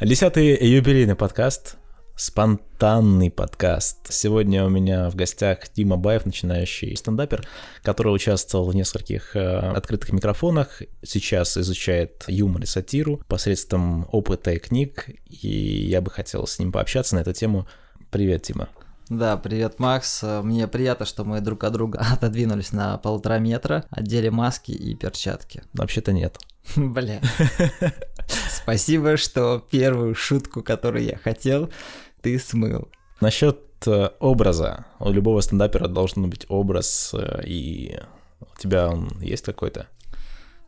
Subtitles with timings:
[0.00, 1.76] Десятый юбилейный подкаст,
[2.16, 4.12] спонтанный подкаст.
[4.12, 7.46] Сегодня у меня в гостях Дима Баев, начинающий стендапер,
[7.80, 14.58] который участвовал в нескольких э, открытых микрофонах, сейчас изучает юмор и сатиру посредством опыта и
[14.58, 17.68] книг, и я бы хотел с ним пообщаться на эту тему.
[18.10, 18.70] Привет, Дима.
[19.10, 20.22] Да, привет, Макс.
[20.22, 25.62] Мне приятно, что мы друг от друга отодвинулись на полтора метра, одели маски и перчатки.
[25.74, 26.38] Вообще-то нет.
[26.74, 27.20] Бля.
[28.50, 31.70] Спасибо, что первую шутку, которую я хотел,
[32.22, 32.88] ты смыл.
[33.20, 34.86] Насчет э, образа.
[34.98, 38.00] У любого стендапера должен быть образ, э, и
[38.40, 39.86] у тебя он есть какой-то?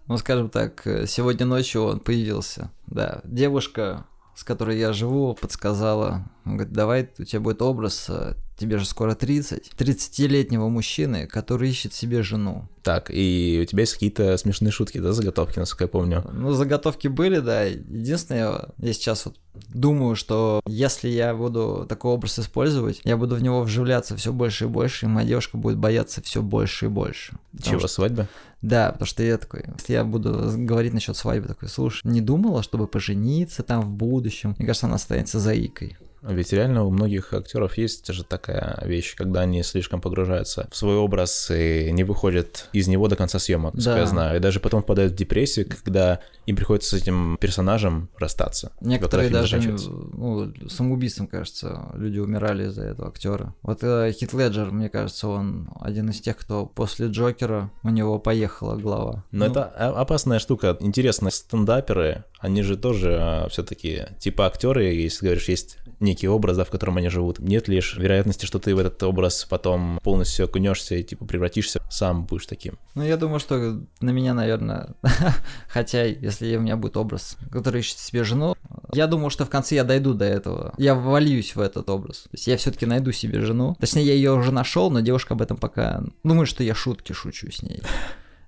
[0.08, 2.70] Ну, скажем так, э, сегодня ночью он появился.
[2.86, 4.04] Да, девушка,
[4.36, 6.30] с которой я живу, подсказала.
[6.44, 8.10] Говорит, давай, у тебя будет образ
[8.56, 12.68] тебе же скоро 30, 30-летнего мужчины, который ищет себе жену.
[12.82, 16.24] Так, и у тебя есть какие-то смешные шутки, да, заготовки, насколько я помню?
[16.32, 17.64] Ну, заготовки были, да.
[17.64, 19.36] Единственное, я сейчас вот
[19.68, 24.64] думаю, что если я буду такой образ использовать, я буду в него вживляться все больше
[24.64, 27.36] и больше, и моя девушка будет бояться все больше и больше.
[27.60, 27.88] Чего, что...
[27.88, 28.28] свадьба?
[28.62, 32.62] Да, потому что я такой, если я буду говорить насчет свадьбы, такой, слушай, не думала,
[32.62, 35.96] чтобы пожениться там в будущем, мне кажется, она останется заикой.
[36.28, 40.96] Ведь реально у многих актеров есть же такая вещь, когда они слишком погружаются в свой
[40.96, 43.98] образ и не выходят из него до конца съемок, да.
[43.98, 44.36] я знаю.
[44.36, 48.72] И даже потом впадают в депрессию, когда им приходится с этим персонажем расстаться.
[48.80, 53.54] Некоторые даже ну, самоубийством, кажется, люди умирали из-за этого актера.
[53.62, 58.18] Вот э, Хит Леджер, мне кажется, он один из тех, кто после Джокера у него
[58.18, 59.24] поехала голова.
[59.30, 60.76] Но ну, это опасная штука.
[60.80, 66.64] Интересно, стендаперы, они же тоже а, все-таки типа актеры, если говоришь, есть некий образ, да,
[66.64, 67.38] в котором они живут.
[67.38, 72.24] Нет лишь вероятности, что ты в этот образ потом полностью окунешься и типа превратишься, сам
[72.24, 72.78] будешь таким.
[72.94, 74.94] Ну, я думаю, что на меня, наверное,
[75.68, 78.56] хотя если у меня будет образ, который ищет себе жену,
[78.92, 80.74] я думаю, что в конце я дойду до этого.
[80.78, 82.22] Я вольюсь в этот образ.
[82.22, 83.76] То есть я все-таки найду себе жену.
[83.78, 87.50] Точнее, я ее уже нашел, но девушка об этом пока думаю, что я шутки шучу
[87.50, 87.82] с ней.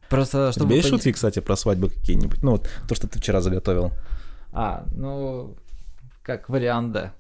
[0.08, 0.66] Просто чтобы...
[0.66, 2.42] У тебя есть шутки, кстати, про свадьбы какие-нибудь?
[2.42, 3.92] Ну вот то, что ты вчера заготовил.
[4.52, 5.56] А, ну,
[6.22, 7.12] как вариант, да.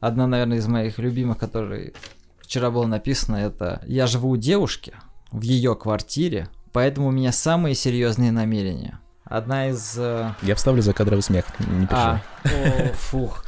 [0.00, 1.92] Одна, наверное, из моих любимых, которая
[2.40, 4.94] вчера было написано, это «Я живу у девушки
[5.30, 8.98] в ее квартире, поэтому у меня самые серьезные намерения».
[9.24, 9.94] Одна из...
[9.96, 11.96] Э, Я вставлю за кадровый смех, не пишу.
[11.96, 13.44] А, о, фух.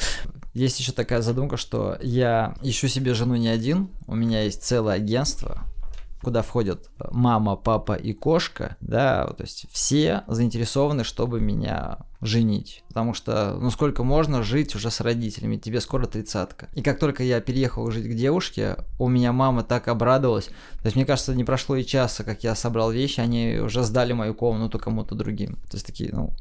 [0.54, 4.94] Есть еще такая задумка, что я ищу себе жену не один, у меня есть целое
[4.94, 5.62] агентство,
[6.22, 12.84] куда входят мама, папа и кошка, да, то есть все заинтересованы, чтобы меня женить.
[12.88, 16.68] Потому что, ну сколько можно жить уже с родителями, тебе скоро тридцатка.
[16.74, 20.46] И как только я переехал жить к девушке, у меня мама так обрадовалась.
[20.46, 24.12] То есть, мне кажется, не прошло и часа, как я собрал вещи, они уже сдали
[24.12, 25.56] мою комнату кому-то другим.
[25.68, 26.32] То есть, такие, ну,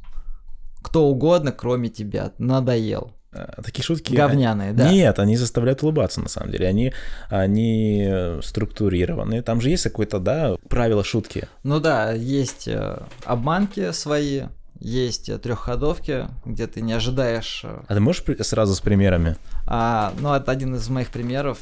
[0.83, 3.13] кто угодно, кроме тебя, надоел.
[3.33, 4.13] А, такие шутки...
[4.13, 4.91] Говняные, да.
[4.91, 6.67] Нет, они заставляют улыбаться, на самом деле.
[6.67, 6.93] Они,
[7.29, 9.41] они структурированы.
[9.41, 11.47] Там же есть какое-то, да, правило шутки.
[11.63, 14.43] Ну да, есть э, обманки свои,
[14.81, 17.61] есть э, трехходовки, где ты не ожидаешь.
[17.63, 19.37] Э, а ты можешь сразу с примерами?
[19.67, 21.59] А, ну, это один из моих примеров.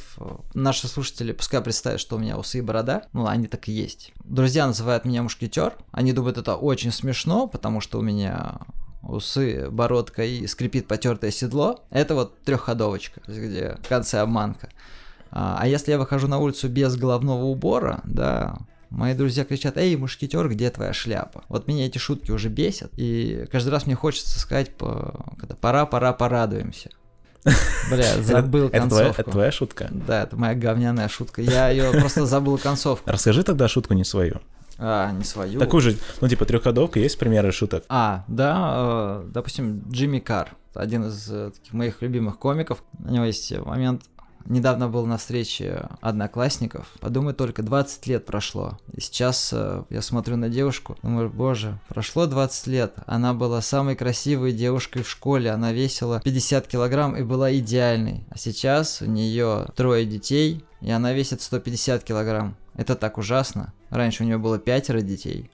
[0.54, 3.04] Наши слушатели пускай представят, что у меня усы и борода.
[3.14, 4.14] Ну, они так и есть.
[4.24, 5.74] Друзья называют меня мушкетер.
[5.92, 8.60] Они думают, это очень смешно, потому что у меня
[9.02, 14.70] усы, бородка и скрипит потертое седло, это вот трехходовочка, где в конце обманка.
[15.32, 18.58] А, а если я выхожу на улицу без головного убора, да,
[18.90, 21.44] Мои друзья кричат, эй, мушкетер, где твоя шляпа?
[21.48, 26.12] Вот меня эти шутки уже бесят, и каждый раз мне хочется сказать, когда пора, пора,
[26.12, 26.90] порадуемся.
[27.92, 28.74] Бля, забыл концовку.
[28.74, 29.88] Это твоя, это твоя шутка?
[29.92, 31.42] Да, это моя говняная шутка.
[31.42, 33.10] Я ее просто забыл концовку.
[33.10, 34.42] Расскажи тогда шутку не свою.
[34.80, 35.60] А, не свою.
[35.60, 37.84] Такую же, ну, типа, трехходовка, есть примеры шуток?
[37.90, 42.84] А, да, э, допустим, Джимми Карр, один из э, таких моих любимых комиков.
[43.06, 44.04] У него есть момент,
[44.46, 46.88] Недавно был на встрече одноклассников.
[47.02, 48.80] Подумай только, 20 лет прошло.
[48.94, 52.94] И сейчас э, я смотрю на девушку, думаю, боже, прошло 20 лет.
[53.06, 55.52] Она была самой красивой девушкой в школе.
[55.52, 58.24] Она весила 50 килограмм и была идеальной.
[58.32, 62.56] А сейчас у нее трое детей, и она весит 150 килограмм.
[62.80, 63.74] Это так ужасно.
[63.90, 65.52] Раньше у нее было пятеро детей.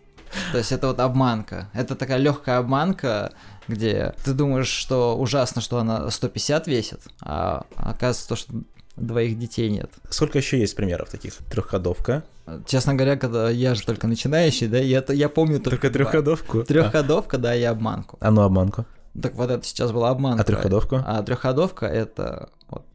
[0.52, 1.70] То есть это вот обманка.
[1.74, 3.34] Это такая легкая обманка,
[3.68, 8.54] где ты думаешь, что ужасно, что она 150 весит, а оказывается то, что
[8.96, 9.90] двоих детей нет.
[10.12, 11.34] Сколько еще есть примеров таких?
[11.50, 12.24] Трехходовка.
[12.68, 15.82] Честно говоря, когда я же только начинающий, да, я, я помню только...
[15.82, 16.64] Только трехходовку?
[16.64, 17.40] Трехходовка, а.
[17.40, 18.20] да, и обманку.
[18.22, 18.86] А ну обманку?
[19.20, 20.44] Так вот это сейчас была обманка.
[20.44, 21.02] А трехходовку?
[21.04, 22.50] А трехходовка это...
[22.70, 22.86] Вот,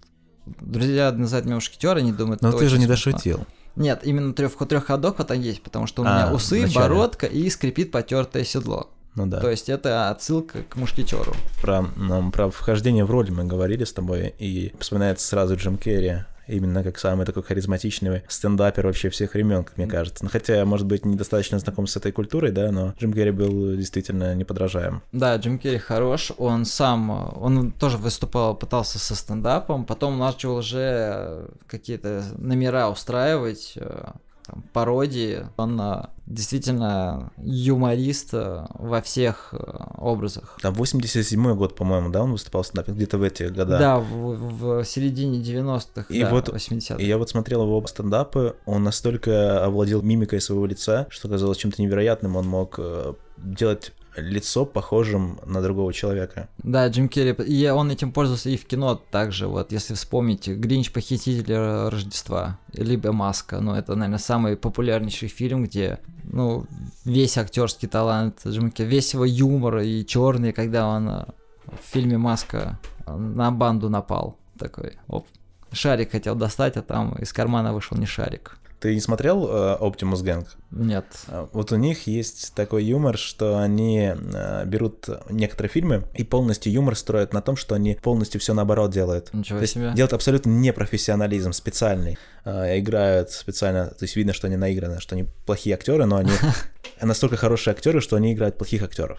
[0.47, 2.43] друзья называют меня мушкетер, они думают...
[2.43, 3.44] Но ты же не дошутил.
[3.76, 7.90] Нет, именно трех, трехходовка там есть, потому что у меня а, усы, бородка и скрипит
[7.90, 8.90] потертое седло.
[9.14, 9.40] Ну да.
[9.40, 11.34] То есть это отсылка к мушкетеру.
[11.61, 16.25] Про, ну, про вхождение в роль мы говорили с тобой, и вспоминается сразу Джим Керри,
[16.50, 20.25] именно как самый такой харизматичный стендапер вообще всех времен, как мне кажется.
[20.25, 24.35] Ну, хотя, может быть, недостаточно знаком с этой культурой, да, но Джим Керри был действительно
[24.35, 25.02] неподражаем.
[25.12, 31.49] Да, Джим Керри хорош, он сам, он тоже выступал, пытался со стендапом, потом начал уже
[31.67, 34.11] какие-то номера устраивать, э,
[34.50, 35.47] там, пародии.
[35.56, 40.58] Он а, действительно юморист а, во всех а, образах.
[40.62, 43.79] Там 87-й год, по-моему, да, он выступал в стендапе где-то в эти года.
[43.79, 46.97] Да, в, в середине 90-х, и да, вот, 80-х.
[46.97, 51.81] И я вот смотрел его стендапы, он настолько овладел мимикой своего лица, что казалось чем-то
[51.81, 56.48] невероятным, он мог э, делать лицо похожим на другого человека.
[56.58, 60.92] Да, Джим Керри, и он этим пользовался и в кино также, вот, если вспомнить, Гринч
[60.92, 61.54] Похититель
[61.88, 66.66] Рождества, либо Маска, ну, это, наверное, самый популярнейший фильм, где, ну,
[67.04, 71.24] весь актерский талант Джим Керри, весь его юмор и черный, когда он э,
[71.66, 75.26] в фильме Маска на банду напал, такой, оп,
[75.72, 78.59] шарик хотел достать, а там из кармана вышел не шарик.
[78.81, 80.47] Ты не смотрел э, Optimus Gang?
[80.71, 81.05] Нет.
[81.29, 86.73] А, вот у них есть такой юмор, что они э, берут некоторые фильмы и полностью
[86.73, 89.35] юмор строят на том, что они полностью все наоборот делают.
[89.35, 89.93] Ничего то есть себе.
[89.94, 92.19] делают абсолютно непрофессионализм, специальный.
[92.47, 96.32] Э, играют специально, то есть видно, что они наиграны, что они плохие актеры, но они
[97.03, 99.19] настолько хорошие актеры, что они играют плохих актеров.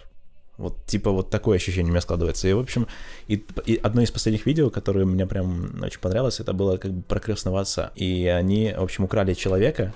[0.62, 2.48] Вот типа вот такое ощущение у меня складывается.
[2.48, 2.88] И, в общем,
[3.28, 7.02] и, и одно из последних видео, которое мне прям очень понравилось, это было как бы
[7.02, 7.92] про крестного отца.
[7.96, 9.94] И они, в общем, украли человека,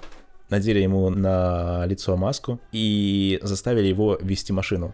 [0.49, 4.93] надели ему на лицо маску и заставили его вести машину.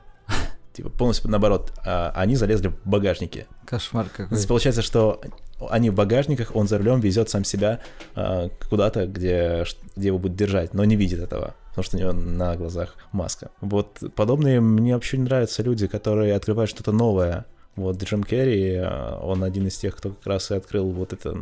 [0.74, 3.46] Типа полностью наоборот, а они залезли в багажники.
[3.66, 4.38] Кошмар какой.
[4.38, 5.22] То получается, что
[5.70, 7.82] они в багажниках, он за рулем везет сам себя
[8.16, 9.66] э, куда-то, где,
[9.96, 13.50] где его будет держать, но не видит этого потому что у него на глазах маска.
[13.62, 17.46] Вот подобные мне вообще не нравятся люди, которые открывают что-то новое.
[17.78, 21.38] Вот Джим Керри, э, он один из тех, кто как раз и открыл вот это.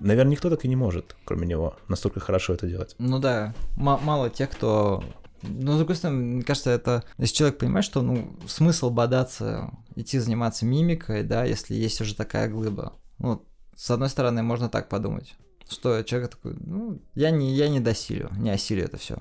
[0.00, 2.96] Наверное, никто так и не может, кроме него, настолько хорошо это делать.
[2.98, 5.04] Ну да, м- мало тех, кто
[5.42, 7.04] но, с другой стороны, мне кажется, это...
[7.18, 12.48] Если человек понимает, что, ну, смысл бодаться, идти заниматься мимикой, да, если есть уже такая
[12.48, 12.94] глыба.
[13.18, 13.44] Ну,
[13.76, 15.36] с одной стороны, можно так подумать
[15.70, 19.18] что человек такой, ну, я не, я не досилю, не осилю это все.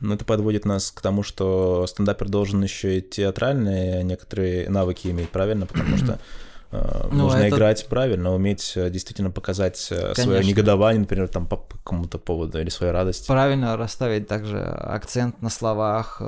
[0.00, 5.30] Ну, это подводит нас к тому, что стендапер должен еще и театральные некоторые навыки иметь,
[5.30, 5.66] правильно?
[5.66, 6.20] Потому что
[7.10, 7.56] ну, нужно это...
[7.56, 10.22] играть правильно, уметь э, действительно показать э, Конечно.
[10.22, 13.26] свое негодование, например, там по какому-то поводу или свою радость.
[13.26, 16.20] Правильно расставить также акцент на словах.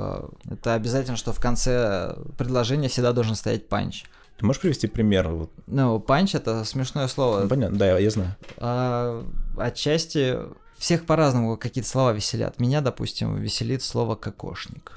[0.49, 4.05] Это обязательно, что в конце предложения всегда должен стоять punch.
[4.39, 5.29] Ты можешь привести пример?
[5.67, 7.41] Ну, punch это смешное слово.
[7.41, 8.37] Ну, понятно, да, я знаю.
[8.57, 9.25] А,
[9.57, 10.37] отчасти
[10.77, 12.57] всех по-разному какие-то слова веселят.
[12.57, 14.93] Меня, допустим, веселит слово «кокошник».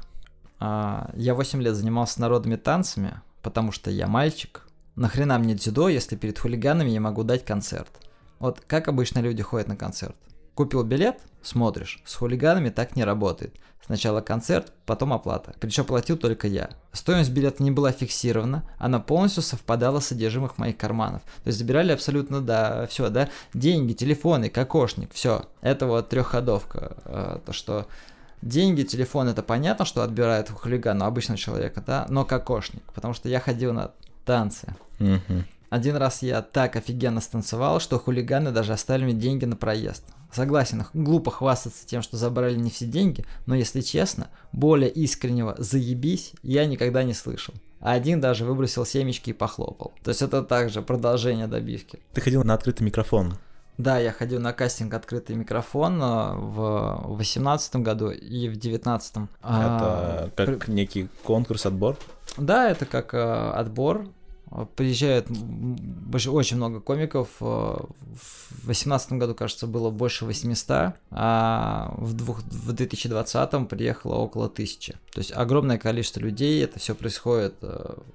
[0.60, 4.62] А, я 8 лет занимался народными танцами, потому что я мальчик.
[4.94, 7.90] Нахрена мне дзюдо, если перед хулиганами я могу дать концерт?
[8.38, 10.16] Вот как обычно люди ходят на концерт?
[10.54, 13.54] Купил билет, смотришь, с хулиганами так не работает.
[13.84, 15.54] Сначала концерт, потом оплата.
[15.60, 16.70] Причем платил только я.
[16.92, 21.22] Стоимость билета не была фиксирована, она полностью совпадала с содержимых моих карманов.
[21.42, 25.46] То есть забирали абсолютно, да, все, да, деньги, телефоны, кокошник, все.
[25.62, 26.96] Это вот трехходовка.
[27.06, 27.86] Э, то, что
[28.42, 33.28] деньги, телефон, это понятно, что отбирают у хулигана, обычного человека, да, но кокошник, потому что
[33.28, 33.92] я ходил на
[34.24, 34.74] танцы.
[35.70, 40.04] Один раз я так офигенно станцевал, что хулиганы даже оставили мне деньги на проезд.
[40.30, 46.32] Согласен, глупо хвастаться тем, что забрали не все деньги, но если честно, более искреннего «заебись»
[46.42, 47.54] я никогда не слышал.
[47.80, 49.92] А один даже выбросил семечки и похлопал.
[50.04, 52.00] То есть это также продолжение добивки.
[52.12, 53.38] Ты ходил на открытый микрофон.
[53.78, 59.16] Да, я ходил на кастинг «Открытый микрофон» э, в 2018 году и в 2019.
[59.16, 60.70] Это а, как при...
[60.70, 61.96] некий конкурс, отбор?
[62.36, 64.06] Да, это как э, отбор
[64.76, 65.28] Приезжает
[66.28, 67.28] очень много комиков.
[67.40, 74.46] Э, в 2018 году, кажется, было больше 800, а в, двух, в 2020 приехало около
[74.46, 74.92] 1000.
[74.92, 77.54] То есть огромное количество людей, это все происходит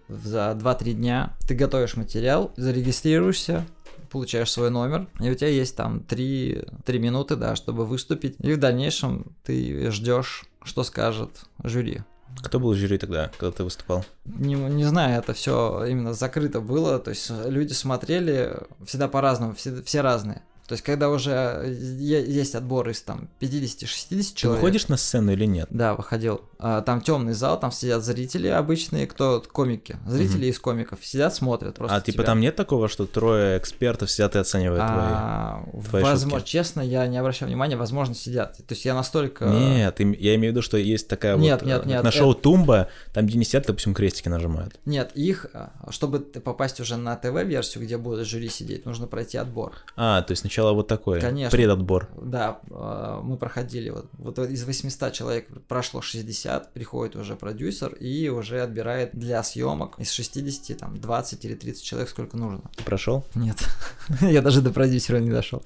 [0.08, 1.34] за 2-3 дня.
[1.48, 3.66] Ты готовишь материал, зарегистрируешься,
[4.10, 8.36] получаешь свой номер, и у тебя есть там 3, 3 минуты, да, чтобы выступить.
[8.40, 11.30] И в дальнейшем ты ждешь, что скажет
[11.64, 12.02] жюри.
[12.44, 14.06] Кто был в жюри тогда, когда ты выступал?
[14.26, 19.82] Не, не знаю, это все именно закрыто было, то есть люди смотрели всегда по-разному, все,
[19.84, 20.42] все разные.
[20.68, 24.36] То есть, когда уже э, есть отбор из там 50-60 человек.
[24.36, 25.70] Ты выходишь на сцену или нет?
[25.72, 26.42] Да, выходил.
[26.60, 29.96] А, там темный зал, там сидят зрители обычные, кто комики.
[30.06, 30.52] Зрители угу.
[30.52, 31.96] из комиков сидят, смотрят просто.
[31.96, 36.40] А типа там нет такого, что трое экспертов сидят и оценивают а, твои, твои Возможно,
[36.40, 36.52] шутки?
[36.52, 38.58] честно, я не обращаю внимания, возможно, сидят.
[38.58, 39.46] То есть я настолько.
[39.46, 41.68] Нет, я имею в виду, что есть такая нет, вот.
[41.68, 44.78] Нет, нет, На шоу Тумба, там где не сидят, допустим, крестики нажимают.
[44.86, 45.46] Нет, их,
[45.92, 49.74] чтобы попасть уже на ТВ-версию, где будет жюри сидеть, нужно пройти отбор.
[49.96, 51.22] А, то есть сначала вот такой.
[51.22, 51.56] Конечно.
[51.56, 52.10] Предотбор.
[52.20, 58.30] Да, а, мы проходили, вот, вот из 800 человек прошло 60, приходит уже продюсер и
[58.30, 62.62] уже отбирает для съемок из 60, там, 20 или 30 человек, сколько нужно.
[62.86, 63.24] Прошел?
[63.36, 63.58] Нет,
[64.22, 65.62] я даже до продюсера не дошел.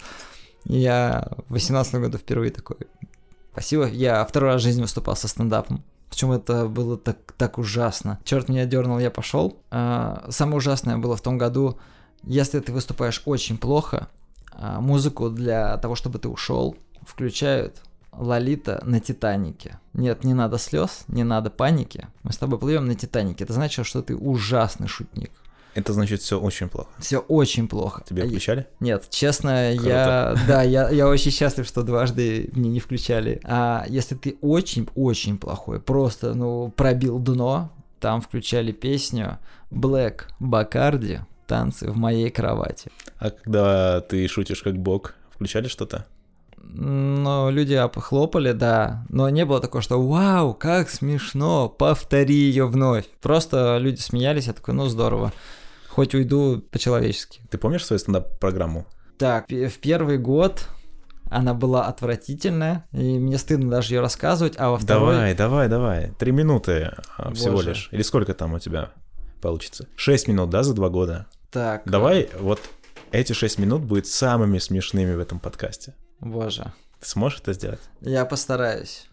[0.66, 2.78] Я в 18 году впервые такой.
[3.54, 5.84] Спасибо, я второй раз в жизни выступал со стендапом.
[6.10, 8.20] Почему это было так, так ужасно?
[8.26, 9.58] Черт меня дернул, я пошел.
[9.72, 11.80] А, самое ужасное было в том году,
[12.24, 14.10] если ты выступаешь очень плохо,
[14.60, 17.82] музыку для того, чтобы ты ушел, включают
[18.12, 19.80] Лолита на Титанике.
[19.94, 22.08] Нет, не надо слез, не надо паники.
[22.24, 23.44] Мы с тобой плывем на Титанике.
[23.44, 25.32] Это значит, что ты ужасный шутник.
[25.74, 26.90] Это значит все очень плохо.
[27.00, 28.04] Все очень плохо.
[28.06, 28.68] Тебе включали?
[28.82, 29.90] Нет, честно, Круто.
[29.90, 33.40] я да, я, я очень счастлив, что дважды мне не включали.
[33.46, 39.38] А если ты очень-очень плохой, просто ну пробил дно, там включали песню
[39.72, 42.90] Black Bacardi танцы в моей кровати.
[43.20, 46.06] А когда ты шутишь как бог, включали что-то?
[46.64, 53.06] Ну, люди хлопали, да, но не было такого, что «Вау, как смешно, повтори ее вновь».
[53.22, 55.34] Просто люди смеялись, я такой «Ну, здорово,
[55.90, 57.42] хоть уйду по-человечески».
[57.50, 58.86] Ты помнишь свою стендап-программу?
[59.18, 60.70] Так, в первый год
[61.30, 65.16] она была отвратительная, и мне стыдно даже ее рассказывать, а во второй...
[65.16, 67.70] Давай, давай, давай, три минуты а, всего Боже.
[67.70, 67.90] лишь.
[67.92, 68.92] Или сколько там у тебя
[69.42, 69.88] получится?
[69.98, 71.28] Шесть минут, да, за два года?
[71.52, 71.84] Так.
[71.86, 72.62] Давай вот
[73.12, 75.94] эти шесть минут будет самыми смешными в этом подкасте.
[76.20, 76.74] Боже.
[77.00, 77.82] Ты сможешь это сделать?
[78.02, 79.08] Я постараюсь.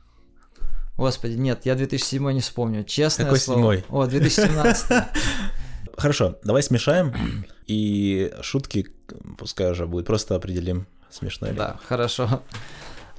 [0.97, 2.85] Господи, нет, я 2007 не вспомню.
[2.85, 3.25] Честно.
[3.25, 3.85] Какой седьмой?
[3.89, 4.87] О, 2017.
[5.97, 7.13] Хорошо, давай смешаем,
[7.67, 8.87] и шутки
[9.37, 11.55] пускай уже будет, просто определим, смешно ли.
[11.55, 12.43] Да, хорошо.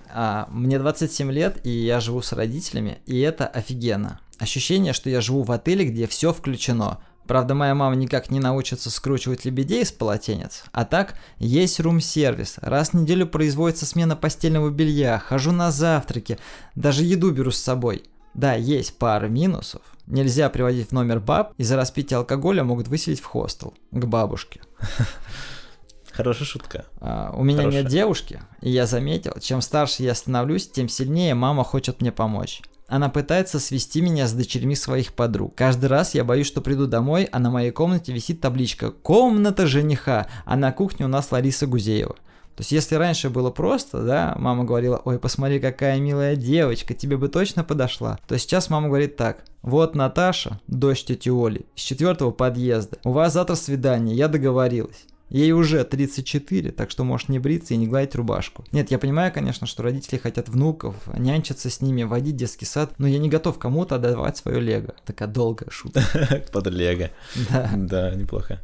[0.09, 4.21] А, мне 27 лет, и я живу с родителями, и это офигенно.
[4.39, 7.03] Ощущение, что я живу в отеле, где все включено.
[7.29, 10.63] Правда, моя мама никак не научится скручивать лебедей из полотенец.
[10.71, 12.55] А так, есть рум-сервис.
[12.59, 16.39] Раз в неделю производится смена постельного белья, хожу на завтраки,
[16.73, 18.05] даже еду беру с собой.
[18.33, 19.83] Да, есть пара минусов.
[20.07, 24.61] Нельзя приводить в номер баб, и за распитие алкоголя могут выселить в хостел к бабушке.
[26.11, 26.85] Хорошая шутка.
[26.99, 27.83] А, у меня Хорошая.
[27.83, 32.63] нет девушки, и я заметил, чем старше я становлюсь, тем сильнее мама хочет мне помочь.
[32.89, 35.53] Она пытается свести меня с дочерьми своих подруг.
[35.55, 40.27] Каждый раз я боюсь, что приду домой, а на моей комнате висит табличка «Комната жениха»,
[40.45, 42.15] а на кухне у нас Лариса Гузеева.
[42.59, 47.15] То есть, если раньше было просто, да, мама говорила, ой, посмотри, какая милая девочка, тебе
[47.15, 52.31] бы точно подошла, то сейчас мама говорит так, вот Наташа, дочь тети Оли, с четвертого
[52.31, 55.05] подъезда, у вас завтра свидание, я договорилась.
[55.29, 58.65] Ей уже 34, так что можешь не бриться и не гладить рубашку.
[58.71, 63.07] Нет, я понимаю, конечно, что родители хотят внуков, нянчиться с ними, водить детский сад, но
[63.07, 64.95] я не готов кому-то отдавать свое лего.
[65.05, 66.01] Такая долгая шутка.
[66.51, 67.11] Под лего.
[67.49, 67.71] Да.
[67.75, 68.61] Да, неплохо.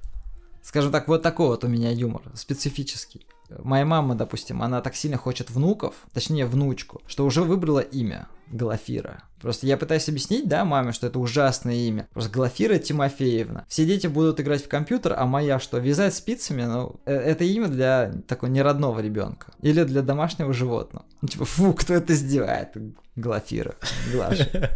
[0.63, 3.27] Скажем так, вот такой вот у меня юмор, специфический.
[3.49, 9.23] Моя мама, допустим, она так сильно хочет внуков, точнее внучку, что уже выбрала имя Глафира.
[9.41, 12.07] Просто я пытаюсь объяснить, да, маме, что это ужасное имя.
[12.13, 13.65] Просто Глафира Тимофеевна.
[13.67, 16.63] Все дети будут играть в компьютер, а моя что, вязать спицами?
[16.63, 19.53] Ну, э, это имя для такого неродного ребенка.
[19.61, 21.05] Или для домашнего животного.
[21.21, 22.69] Ну, типа, фу, кто это сделает?
[23.15, 23.75] Глафира.
[24.11, 24.71] Глаша.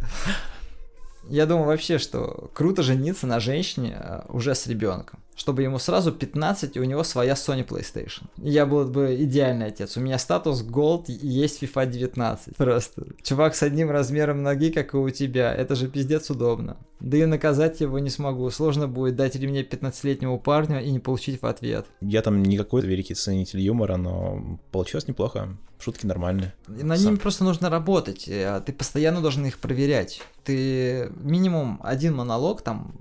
[1.29, 6.11] Я думаю вообще, что круто жениться на женщине э, уже с ребенком чтобы ему сразу
[6.11, 8.23] 15, и у него своя Sony PlayStation.
[8.35, 9.95] Я был бы идеальный отец.
[9.95, 12.57] У меня статус Gold есть FIFA 19.
[12.57, 13.05] Просто.
[13.23, 15.55] Чувак с одним размером ноги, как и у тебя.
[15.55, 16.75] Это же пиздец удобно.
[16.99, 18.49] Да и наказать его не смогу.
[18.49, 21.85] Сложно будет дать ремне 15-летнему парню и не получить в ответ.
[22.01, 25.57] Я там не какой-то великий ценитель юмора, но получилось неплохо.
[25.79, 26.53] Шутки нормальные.
[26.67, 27.05] На Сам.
[27.05, 28.27] ними просто нужно работать.
[28.29, 30.21] А ты постоянно должен их проверять.
[30.43, 32.93] Ты минимум один монолог там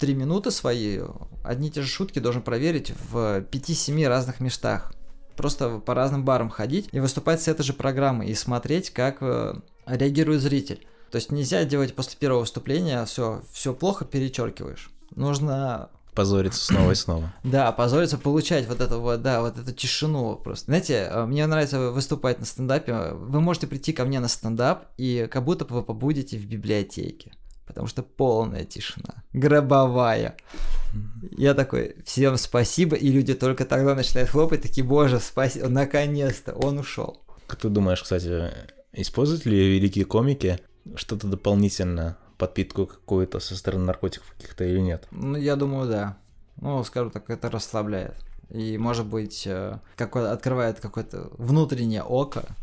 [0.00, 1.00] три минуты свои,
[1.44, 4.92] одни и те же шутки должен проверить в 5-7 разных местах.
[5.36, 9.54] Просто по разным барам ходить и выступать с этой же программой и смотреть, как э,
[9.86, 10.86] реагирует зритель.
[11.10, 14.90] То есть нельзя делать после первого выступления все, все плохо перечеркиваешь.
[15.14, 17.32] Нужно позориться снова и снова.
[17.44, 20.66] Да, позориться, получать вот эту вот, да, вот эту тишину просто.
[20.66, 23.12] Знаете, э, мне нравится выступать на стендапе.
[23.12, 27.32] Вы можете прийти ко мне на стендап, и как будто бы вы побудете в библиотеке
[27.70, 30.36] потому что полная тишина, гробовая.
[31.30, 36.78] Я такой, всем спасибо, и люди только тогда начинают хлопать, такие, боже, спасибо, наконец-то, он
[36.80, 37.22] ушел.
[37.46, 38.50] Как ты думаешь, кстати,
[38.92, 40.58] используют ли великие комики
[40.96, 45.06] что-то дополнительно, подпитку какую-то со стороны наркотиков каких-то или нет?
[45.12, 46.18] Ну, я думаю, да.
[46.56, 48.16] Ну, скажу так, это расслабляет.
[48.48, 52.56] И, может быть, э, какое открывает какое-то внутреннее око.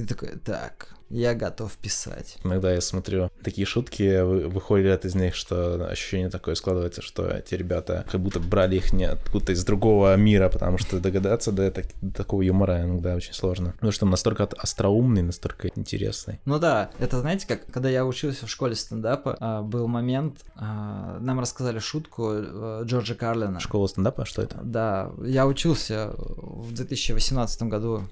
[0.00, 2.38] И такой, так, я готов писать.
[2.42, 8.06] Иногда я смотрю такие шутки, выходят из них, что ощущение такое складывается, что эти ребята
[8.10, 12.14] как будто брали их не откуда-то из другого мира, потому что догадаться до, это, до
[12.14, 13.72] такого юмора иногда очень сложно.
[13.72, 16.40] Потому что он настолько остроумный, настолько интересный.
[16.46, 21.18] Ну да, это знаете, как когда я учился в школе стендапа, а, был момент, а,
[21.20, 23.60] нам рассказали шутку э, Джорджа Карлина.
[23.60, 24.24] Школа стендапа?
[24.24, 24.60] Что это?
[24.62, 28.04] Да, я учился в 2018 году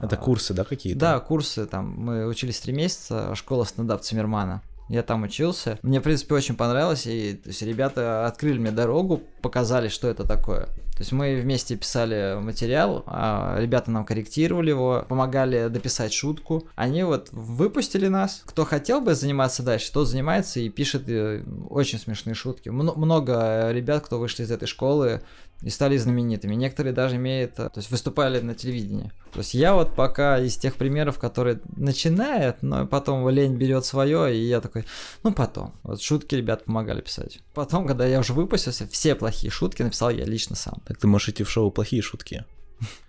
[0.00, 0.98] это курсы, да, какие-то?
[0.98, 4.62] Да, курсы, там, мы учились три месяца, школа стендап Циммермана.
[4.88, 5.78] Я там учился.
[5.82, 10.26] Мне, в принципе, очень понравилось, и то есть, ребята открыли мне дорогу, показали, что это
[10.26, 10.66] такое.
[11.00, 16.68] То есть мы вместе писали материал, а ребята нам корректировали его, помогали дописать шутку.
[16.74, 18.42] Они вот выпустили нас.
[18.44, 22.68] Кто хотел бы заниматься дальше, тот занимается и пишет э, очень смешные шутки.
[22.68, 25.22] Много ребят, кто вышли из этой школы,
[25.62, 26.54] и стали знаменитыми.
[26.54, 29.12] Некоторые даже имеют, э, то есть выступали на телевидении.
[29.32, 34.34] То есть я вот пока из тех примеров, которые начинают, но потом лень берет свое,
[34.34, 34.84] и я такой,
[35.22, 35.74] ну потом.
[35.82, 37.40] Вот шутки ребят помогали писать.
[37.54, 40.80] Потом, когда я уже выпустился, все плохие шутки написал я лично сам.
[40.86, 42.44] Так ты можешь идти в шоу плохие шутки.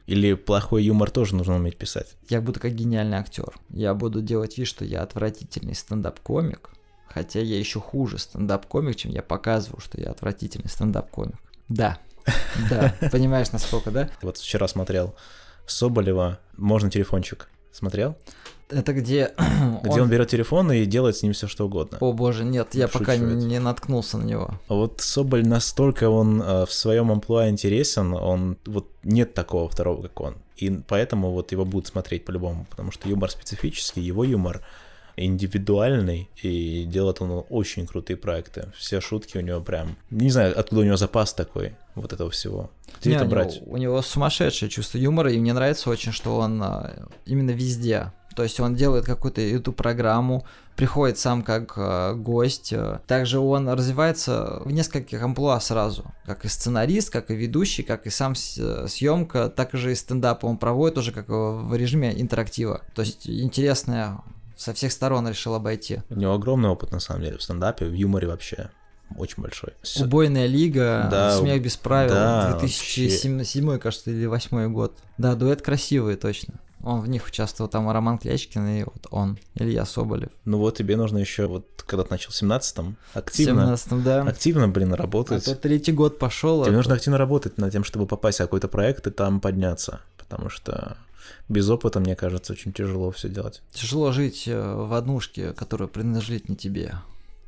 [0.05, 2.15] Или плохой юмор тоже нужно уметь писать?
[2.27, 3.53] Я буду как гениальный актер.
[3.70, 6.72] Я буду делать вид, что я отвратительный стендап-комик,
[7.08, 11.38] хотя я еще хуже стендап-комик, чем я показываю, что я отвратительный стендап-комик.
[11.70, 12.00] Да,
[12.69, 14.09] да, понимаешь, насколько, да?
[14.21, 15.15] Вот вчера смотрел
[15.65, 17.50] Соболева «Можно телефончик».
[17.71, 18.17] Смотрел?
[18.69, 19.31] Это где...
[19.83, 20.01] Где он...
[20.01, 21.97] он берет телефон и делает с ним все что угодно.
[22.00, 24.55] О боже, нет, я Шучу пока не, не наткнулся на него.
[24.67, 30.03] А вот Соболь настолько он э, в своем амплуа интересен, он вот нет такого второго,
[30.03, 30.35] как он.
[30.55, 34.61] И поэтому вот его будут смотреть по-любому, потому что юмор специфический, его юмор
[35.25, 38.71] индивидуальный, и делает он очень крутые проекты.
[38.77, 39.95] Все шутки у него прям...
[40.09, 42.71] Не знаю, откуда у него запас такой вот этого всего.
[42.99, 43.61] Где Не, это у брать?
[43.61, 48.11] Него, у него сумасшедшее чувство юмора, и мне нравится очень, что он а, именно везде.
[48.35, 52.73] То есть он делает какую-то эту программу, приходит сам как э, гость.
[53.07, 56.05] Также он развивается в нескольких амплуа сразу.
[56.25, 60.57] Как и сценарист, как и ведущий, как и сам съемка, так же и стендап он
[60.57, 62.81] проводит уже как в режиме интерактива.
[62.96, 64.19] То есть интересная
[64.61, 66.01] со всех сторон решил обойти.
[66.11, 68.69] У него огромный опыт, на самом деле, в стендапе, в юморе вообще
[69.17, 69.74] очень большой.
[70.00, 73.79] Убойная лига, да, смех без правил, да, 2007, вообще.
[73.79, 74.95] кажется, или 2008 год.
[75.17, 76.53] Да, дуэт красивый, точно.
[76.83, 80.29] Он в них участвовал, там Роман Клячкин и вот он, Илья Соболев.
[80.45, 84.21] Ну вот тебе нужно еще, вот когда ты начал в 17-м, активно, 17 да.
[84.24, 85.47] активно, блин, работать.
[85.47, 86.63] Это третий год пошел.
[86.63, 90.01] Тебе а нужно активно работать над тем, чтобы попасть в какой-то проект и там подняться,
[90.17, 90.97] потому что
[91.50, 93.62] без опыта, мне кажется, очень тяжело все делать.
[93.72, 96.96] Тяжело жить э, в однушке, которая принадлежит не тебе.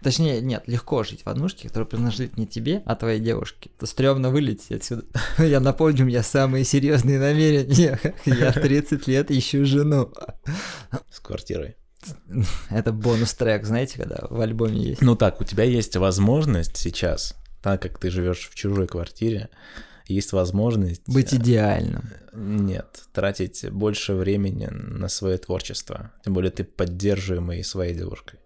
[0.04, 3.72] Точнее, нет, легко жить в однушке, которая принадлежит не тебе, а твоей девушке.
[3.78, 5.06] Это стрёмно вылететь отсюда.
[5.38, 8.00] Я напомню, у меня самые серьезные намерения.
[8.26, 10.12] Я 30 лет ищу жену.
[11.10, 11.78] С квартирой.
[12.70, 15.02] Это бонус-трек, знаете, когда в альбоме есть.
[15.02, 19.50] Ну так, у тебя есть возможность сейчас, так как ты живешь в чужой квартире,
[20.06, 21.02] есть возможность...
[21.08, 22.10] Быть идеальным.
[22.34, 26.12] Нет, тратить больше времени на свое творчество.
[26.24, 28.40] Тем более ты поддерживаемый своей девушкой.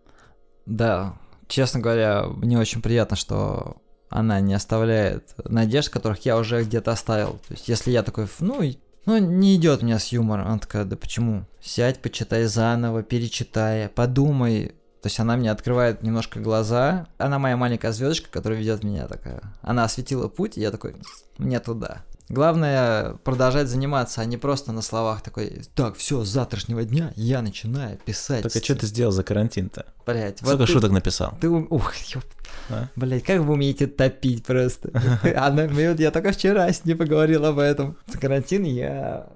[0.65, 1.17] Да,
[1.47, 3.77] честно говоря, мне очень приятно, что
[4.09, 7.39] она не оставляет надежд, которых я уже где-то оставил.
[7.47, 8.61] То есть, если я такой, ну,
[9.05, 11.45] ну, не идет мне с юмором, она такая, да почему?
[11.61, 14.73] Сядь, почитай заново, перечитай, подумай.
[15.07, 17.07] То есть она мне открывает немножко глаза.
[17.17, 19.41] Она моя маленькая звездочка, которая ведет меня такая.
[19.61, 20.97] Она осветила путь, и я такой,
[21.37, 22.03] мне туда.
[22.27, 27.41] Главное продолжать заниматься, а не просто на словах такой, так, все, с завтрашнего дня я
[27.41, 28.43] начинаю писать.
[28.43, 29.85] Так а что ты сделал за карантин-то?
[30.05, 31.37] Блять, Сколько вот шуток ты, написал?
[31.39, 32.25] Ты, ух, ёп,
[32.69, 32.89] а?
[32.97, 34.91] блять, как вы умеете топить просто.
[35.37, 37.95] Она, я только вчера с ней поговорил об этом.
[38.07, 39.29] За карантин я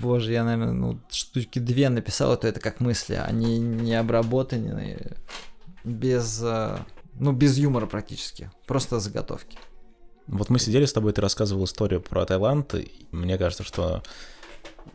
[0.00, 5.16] Боже, я, наверное, ну, штучки две написал, то это как мысли, они не обработанные,
[5.84, 6.78] без, э,
[7.14, 9.58] ну, без юмора практически, просто заготовки.
[10.26, 14.02] Вот мы сидели с тобой, ты рассказывал историю про Таиланд, и мне кажется, что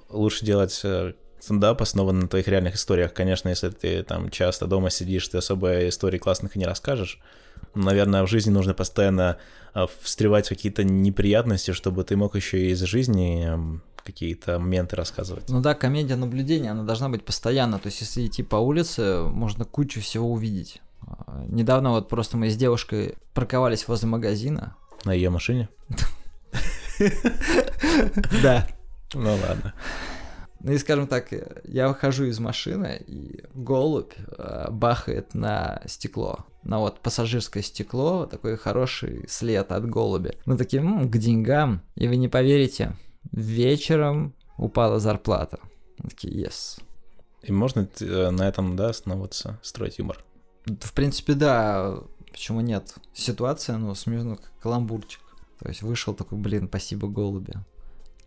[0.09, 3.13] лучше делать э, стендап основан на твоих реальных историях.
[3.13, 7.19] Конечно, если ты там часто дома сидишь, ты особо истории классных не расскажешь.
[7.75, 9.37] Наверное, в жизни нужно постоянно
[9.73, 15.49] э, встревать какие-то неприятности, чтобы ты мог еще и из жизни эм, какие-то моменты рассказывать.
[15.49, 17.79] Ну да, комедия наблюдения, она должна быть постоянно.
[17.79, 22.49] То есть, если идти по улице, можно кучу всего увидеть А, Недавно вот просто мы
[22.49, 24.75] с девушкой парковались возле магазина.
[25.05, 25.69] На ее машине?
[28.43, 28.67] Да.
[29.13, 29.73] Ну ладно.
[30.61, 31.27] Ну и скажем так,
[31.63, 36.45] я выхожу из машины, и голубь э, бахает на стекло.
[36.63, 40.33] На вот пассажирское стекло, такой хороший след от голуби.
[40.45, 41.81] Мы такие, «М, к деньгам.
[41.95, 42.97] И вы не поверите,
[43.31, 45.59] вечером упала зарплата.
[45.97, 46.81] Мы такие, yes.
[47.41, 50.23] И можно э, на этом, да, основываться, строить юмор.
[50.65, 51.99] В принципе, да,
[52.31, 52.95] почему нет?
[53.13, 55.21] Ситуация, ну, смешно, как каламбурчик.
[55.59, 57.53] То есть вышел такой, блин, спасибо голуби.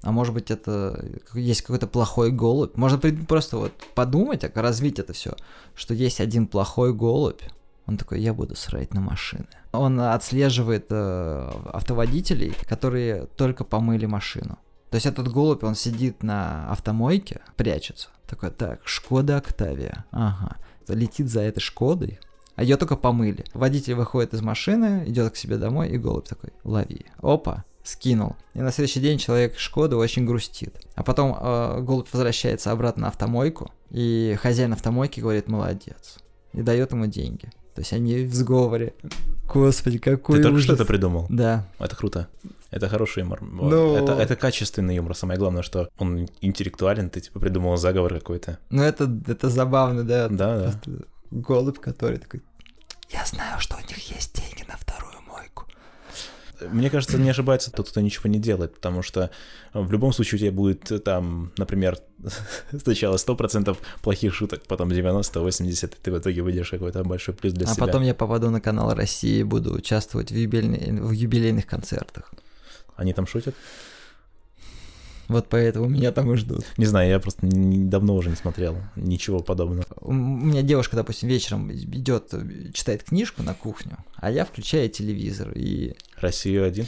[0.03, 2.77] А может быть, это есть какой-то плохой голубь.
[2.77, 5.37] Можно просто вот подумать, так развить это все,
[5.75, 7.43] что есть один плохой голубь.
[7.87, 9.47] Он такой, я буду срать на машины.
[9.73, 14.59] Он отслеживает э, автоводителей, которые только помыли машину.
[14.93, 18.11] То есть этот голубь, он сидит на автомойке, прячется.
[18.29, 20.05] Такой, так, Шкода Октавия.
[20.11, 20.59] Ага.
[20.87, 22.21] Летит за этой Шкодой,
[22.57, 23.47] а ее только помыли.
[23.55, 27.07] Водитель выходит из машины, идет к себе домой, и голубь такой, лови.
[27.23, 28.37] Опа, скинул.
[28.53, 30.79] И на следующий день человек Шкоды очень грустит.
[30.95, 36.19] А потом э, голубь возвращается обратно на автомойку, и хозяин автомойки говорит, молодец.
[36.53, 37.51] И дает ему деньги.
[37.75, 38.95] То есть они в сговоре.
[39.53, 40.65] Господи, какой Ты только ужас.
[40.65, 41.27] что это придумал.
[41.29, 41.67] Да.
[41.79, 42.29] Это круто.
[42.71, 43.39] Это хороший юмор.
[43.43, 43.71] Вот.
[43.71, 45.15] Ну- Это, это качественный юмор.
[45.15, 48.59] Самое главное, что он интеллектуален, ты типа придумал заговор какой-то.
[48.71, 50.29] Ну это, это забавно, да.
[50.29, 50.93] Да, да.
[51.31, 52.43] Голубь, который такой,
[53.11, 54.77] я знаю, что у них есть деньги на.
[56.71, 59.31] Мне кажется, не ошибается тот, кто ничего не делает, потому что
[59.73, 61.99] в любом случае у тебя будет э, там, например,
[62.83, 67.69] сначала 100% плохих шуток, потом 90-80, и ты в итоге выйдешь какой-то большой плюс для
[67.69, 67.87] а себя.
[67.87, 72.31] потом я попаду на канал России и буду участвовать в, юбилейной- в юбилейных концертах.
[72.97, 73.55] Они там шутят?
[75.29, 76.65] Вот поэтому меня там и ждут.
[76.77, 79.87] Не знаю, я просто давно уже не смотрел ничего подобного.
[80.01, 82.33] У меня девушка, допустим, вечером идет,
[82.75, 86.87] читает книжку на кухню, а я включаю телевизор, и, Россию один.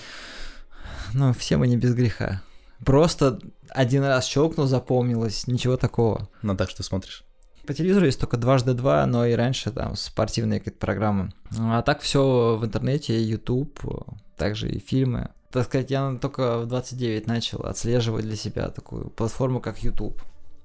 [1.12, 2.42] ну, все мы не без греха.
[2.84, 3.38] Просто
[3.70, 6.28] один раз щелкнул, запомнилось, ничего такого.
[6.42, 7.24] Ну так что смотришь.
[7.66, 11.32] По телевизору есть только дважды два, но и раньше там спортивные какие-то программы.
[11.58, 13.80] А так все в интернете, YouTube,
[14.36, 15.30] также и фильмы.
[15.54, 20.20] Так сказать, я только в 29 начал отслеживать для себя такую платформу, как YouTube,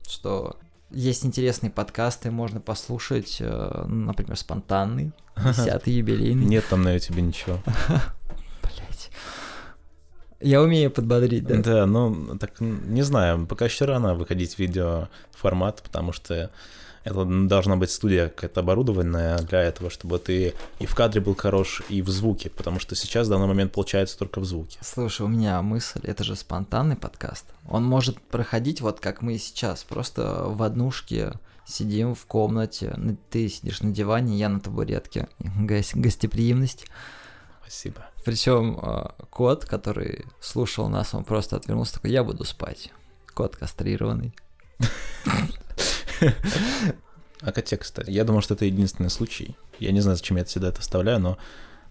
[0.08, 0.58] что
[0.90, 6.44] есть интересные подкасты, можно послушать, э, например, спонтанный, десятый юбилейный.
[6.44, 7.60] Нет там на YouTube ничего.
[8.64, 9.12] Блять.
[10.40, 11.62] Я умею подбодрить, да.
[11.62, 16.50] Да, ну, так не знаю, пока еще рано выходить в видео формат, потому что
[17.10, 21.82] это должна быть студия какая-то оборудованная для этого, чтобы ты и в кадре был хорош,
[21.90, 24.80] и в звуке, потому что сейчас в данный момент получается только в звуке.
[24.82, 27.46] Слушай, у меня мысль, это же спонтанный подкаст.
[27.68, 31.34] Он может проходить вот как мы сейчас, просто в однушке
[31.66, 35.28] сидим в комнате, на- ты сидишь на диване, я на табуретке.
[35.40, 36.86] Гос- гостеприимность.
[37.62, 38.08] Спасибо.
[38.26, 42.92] Причем э, кот, который слушал нас, он просто отвернулся такой, я буду спать.
[43.34, 44.34] Кот кастрированный.
[47.42, 49.56] А коте, кстати, я думал, что это единственный случай.
[49.80, 51.38] Я не знаю, зачем я сюда это вставляю, но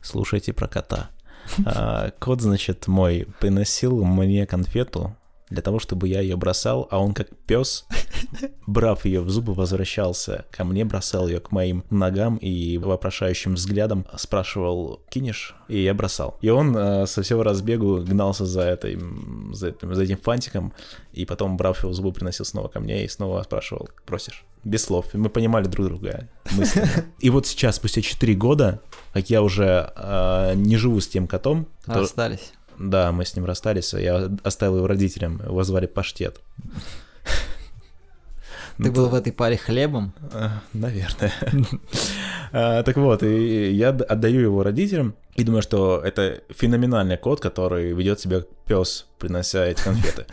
[0.02, 1.10] слушайте про кота.
[1.64, 5.16] А, Кот, значит, мой приносил мне конфету
[5.50, 7.86] для того, чтобы я ее бросал, а он как пес,
[8.66, 14.06] брав ее в зубы, возвращался ко мне, бросал ее к моим ногам и вопрошающим взглядом
[14.16, 15.54] спрашивал, кинешь?
[15.68, 16.38] И я бросал.
[16.40, 18.98] И он э, со всего разбегу гнался за, этой,
[19.52, 20.72] за, этим, за этим фантиком,
[21.12, 24.44] и потом, брав его в зубы, приносил снова ко мне и снова спрашивал, просишь?
[24.64, 25.14] Без слов.
[25.14, 26.88] И мы понимали друг друга мысленно.
[27.20, 28.80] И вот сейчас, спустя 4 года,
[29.12, 32.52] как я уже э, не живу с тем котом, который- Остались.
[32.78, 36.40] Да, мы с ним расстались, я оставил его родителям, его звали Паштет.
[38.76, 40.12] Ты Ну, был в этой паре хлебом?
[40.32, 41.32] А, Наверное.
[42.52, 47.92] А, Так вот, и я отдаю его родителям и думаю, что это феноменальный кот, который
[47.92, 50.26] ведет себя как пес, принося эти конфеты.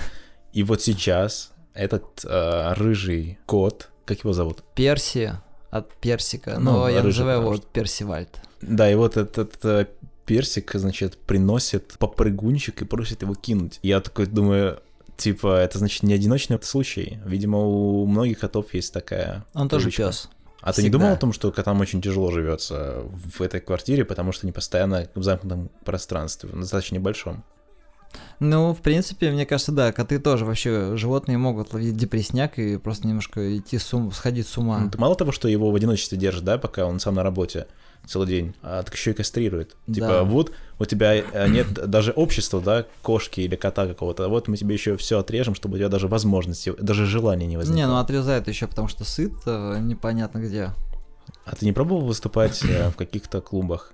[0.54, 4.64] И вот сейчас этот а, рыжий кот, как его зовут?
[4.76, 5.34] Перси
[5.72, 8.30] от персика, Ну, но я называю его Персивальд.
[8.62, 9.88] Да, и вот этот э,
[10.26, 13.80] персик, значит, приносит попрыгунчик и просит его кинуть.
[13.84, 14.80] Я такой думаю,
[15.18, 17.20] типа, это значит не одиночный случай.
[17.26, 19.46] Видимо, у многих котов есть такая.
[19.54, 20.08] Он тоже привычка.
[20.08, 20.30] пес.
[20.62, 20.98] А ты не Всегда.
[20.98, 25.08] думал о том, что котам очень тяжело живется в этой квартире, потому что они постоянно
[25.14, 27.44] в замкнутом пространстве, достаточно небольшом?
[28.40, 33.08] Ну, в принципе, мне кажется, да, коты тоже вообще животные могут ловить депресняк и просто
[33.08, 34.80] немножко идти с ума, сходить с ума.
[34.80, 37.68] Ну, ты мало того, что его в одиночестве держит, да, пока он сам на работе
[38.06, 39.76] целый день, а так еще и кастрирует.
[39.88, 40.24] Типа, Да.
[40.24, 44.58] вот у тебя э, нет даже общества, да, кошки или кота какого-то, а вот мы
[44.58, 47.78] тебе еще все отрежем, чтобы у тебя даже возможности, даже желания не возникло.
[47.78, 50.72] Не, ну отрезают еще потому что сыт, э, непонятно где.
[51.46, 53.94] А ты не пробовал выступать э, в каких-то клубах?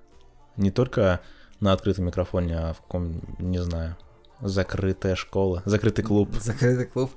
[0.58, 1.22] Не только
[1.62, 3.96] на открытом микрофоне, а в каком, не знаю,
[4.42, 6.30] закрытая школа, закрытый клуб.
[6.40, 7.12] Закрытый клуб.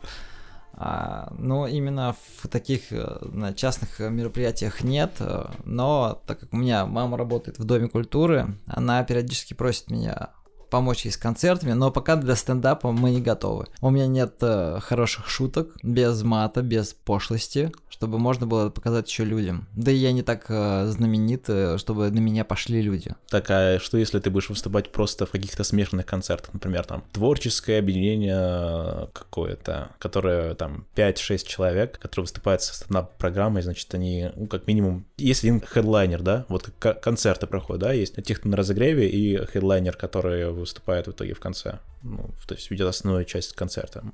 [0.76, 6.56] А, ну, именно в таких э, на частных мероприятиях нет, э, но так как у
[6.56, 10.30] меня мама работает в Доме культуры, она периодически просит меня
[10.70, 13.66] помочь ей с концертами, но пока для стендапа мы не готовы.
[13.80, 19.24] У меня нет э, хороших шуток, без мата, без пошлости, чтобы можно было показать еще
[19.24, 19.68] людям.
[19.74, 23.14] Да и я не так э, знаменит, э, чтобы на меня пошли люди.
[23.28, 27.78] Так, а что если ты будешь выступать просто в каких-то смешанных концертах, например, там, творческое
[27.78, 35.06] объединение какое-то, которое там 5-6 человек, которые выступают со стендап-программой, значит, они, ну, как минимум,
[35.16, 39.96] если один хедлайнер, да, вот концерты проходят, да, есть тех, кто на разогреве, и хедлайнер,
[39.96, 44.04] который выступает в итоге в конце, ну, то есть ведет основную часть концерта.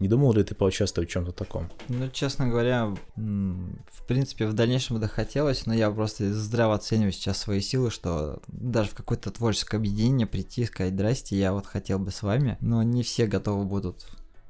[0.00, 1.70] Не думал ли ты поучаствовать в чем-то таком?
[1.88, 7.38] Ну, честно говоря, в принципе, в дальнейшем это хотелось, но я просто здраво оцениваю сейчас
[7.38, 12.00] свои силы, что даже в какое-то творческое объединение прийти и сказать «Здрасте, я вот хотел
[12.00, 14.04] бы с вами», но не все готовы будут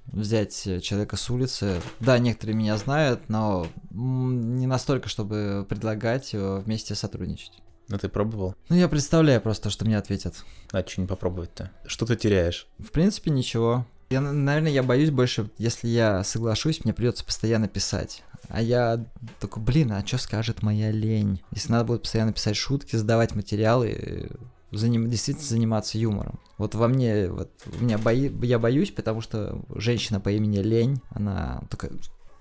[0.06, 1.80] взять человека с улицы.
[2.00, 7.52] Да, некоторые меня знают, но не настолько, чтобы предлагать э, вместе сотрудничать.
[7.88, 8.54] Ну ты пробовал?
[8.68, 10.44] Ну я представляю просто, что мне ответят.
[10.72, 11.70] А что не попробовать-то?
[11.86, 12.66] Что ты теряешь?
[12.78, 13.86] В принципе, ничего.
[14.10, 18.22] Я, наверное, я боюсь больше, если я соглашусь, мне придется постоянно писать.
[18.48, 19.04] А я
[19.40, 21.42] такой, блин, а что скажет моя лень?
[21.52, 24.30] Если надо будет постоянно писать шутки, задавать материалы,
[24.70, 26.38] заним, действительно заниматься юмором.
[26.58, 31.00] Вот во мне, вот, у меня бои, я боюсь, потому что женщина по имени Лень,
[31.10, 31.92] она такая,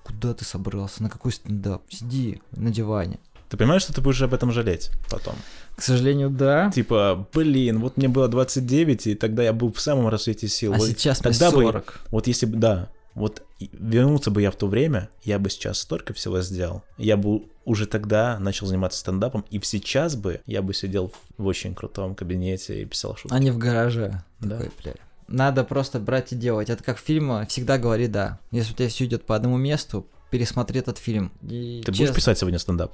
[0.04, 3.20] куда ты собрался, на какой стендап, сиди на диване.
[3.54, 5.36] Ты понимаешь, что ты будешь об этом жалеть потом?
[5.76, 6.72] К сожалению, да.
[6.72, 10.74] Типа, блин, вот мне было 29, и тогда я был в самом рассвете сил.
[10.74, 11.86] А вот сейчас тогда мне 40.
[11.86, 15.78] Бы, вот если бы, да, вот вернуться бы я в то время, я бы сейчас
[15.78, 16.82] столько всего сделал.
[16.98, 21.76] Я бы уже тогда начал заниматься стендапом, и сейчас бы я бы сидел в очень
[21.76, 23.36] крутом кабинете и писал шутки.
[23.36, 24.24] А не в гараже.
[24.40, 24.58] Да.
[24.58, 24.94] Такой, бля.
[25.28, 26.72] Надо просто брать и делать.
[26.72, 28.40] Это как фильм «Всегда говори да».
[28.50, 31.32] Если у тебя все идет по одному месту, пересмотри этот фильм.
[31.44, 32.92] И Ты честно, будешь писать сегодня стендап?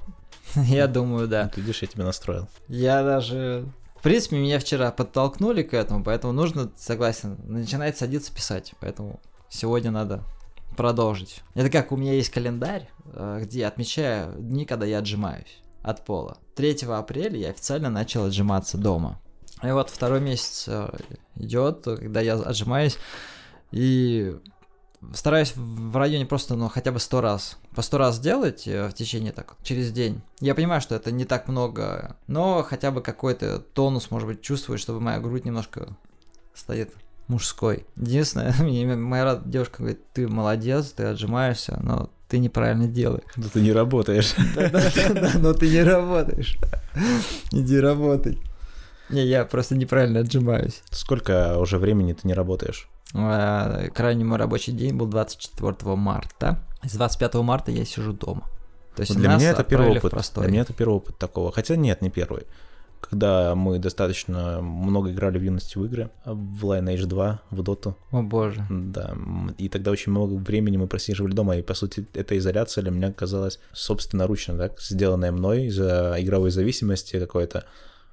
[0.66, 1.48] Я думаю, да.
[1.48, 2.48] Ты видишь, я тебя настроил.
[2.68, 3.66] Я даже...
[3.96, 8.72] В принципе, меня вчера подтолкнули к этому, поэтому нужно, согласен, начинать садиться писать.
[8.80, 10.24] Поэтому сегодня надо
[10.76, 11.42] продолжить.
[11.54, 16.04] Это как у меня есть календарь, э, где я отмечаю дни, когда я отжимаюсь от
[16.04, 16.38] пола.
[16.56, 19.20] 3 апреля я официально начал отжиматься дома.
[19.62, 20.88] И вот второй месяц э,
[21.36, 22.96] идет, когда я отжимаюсь,
[23.72, 24.34] и
[25.14, 27.58] стараюсь в районе просто, ну, хотя бы сто раз.
[27.74, 30.20] По сто раз делать э, в течение так, через день.
[30.40, 34.78] Я понимаю, что это не так много, но хотя бы какой-то тонус, может быть, чувствую,
[34.78, 35.96] чтобы моя грудь немножко
[36.54, 36.92] стоит
[37.28, 37.86] мужской.
[37.96, 43.24] Единственное, мне моя девушка говорит, ты молодец, ты отжимаешься, но ты неправильно делаешь.
[43.36, 44.34] Да ты не работаешь.
[45.34, 46.56] Но ты не работаешь.
[47.52, 48.38] Иди работай.
[49.10, 50.82] Не, я просто неправильно отжимаюсь.
[50.90, 52.88] Сколько уже времени ты не работаешь?
[53.14, 56.62] А, Крайний мой рабочий день был 24 марта.
[56.82, 58.48] С 25 марта я сижу дома.
[58.94, 60.10] То есть для меня это первый опыт.
[60.10, 60.44] простой.
[60.44, 61.52] Для меня это первый опыт такого.
[61.52, 62.46] Хотя нет, не первый.
[63.00, 68.22] Когда мы достаточно много играли в юности в игры, в Lineage 2, в Dota, О
[68.22, 68.66] боже.
[68.68, 69.14] да,
[69.56, 73.10] и тогда очень много времени мы просиживали дома, и, по сути, эта изоляция для меня
[73.10, 77.64] казалась собственноручно, так, сделанная мной из-за игровой зависимости какой-то.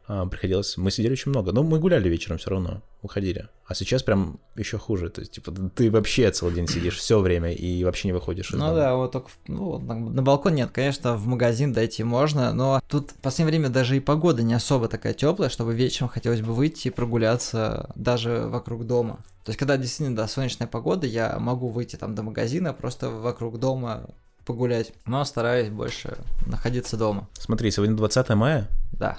[0.09, 3.49] А, приходилось, мы сидели очень много, но мы гуляли вечером все равно, уходили.
[3.65, 7.51] А сейчас прям еще хуже, то есть, типа, ты вообще целый день сидишь все время
[7.51, 8.73] и вообще не выходишь из Ну дома.
[8.75, 13.15] да, вот только ну, на балкон нет, конечно, в магазин дойти можно, но тут в
[13.15, 16.91] последнее время даже и погода не особо такая теплая, чтобы вечером хотелось бы выйти и
[16.91, 19.17] прогуляться даже вокруг дома.
[19.43, 23.59] То есть, когда действительно да, солнечная погода, я могу выйти там до магазина, просто вокруг
[23.59, 24.05] дома
[24.45, 27.27] погулять, но стараюсь больше находиться дома.
[27.37, 29.17] Смотри, сегодня 20 мая, Да.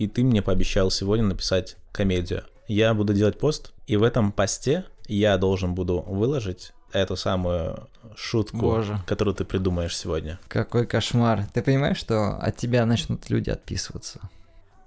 [0.00, 2.44] И ты мне пообещал сегодня написать комедию.
[2.66, 7.86] Я буду делать пост, и в этом посте я должен буду выложить эту самую
[8.16, 8.98] шутку, Боже.
[9.06, 10.40] которую ты придумаешь сегодня.
[10.48, 11.44] Какой кошмар.
[11.52, 14.20] Ты понимаешь, что от тебя начнут люди отписываться?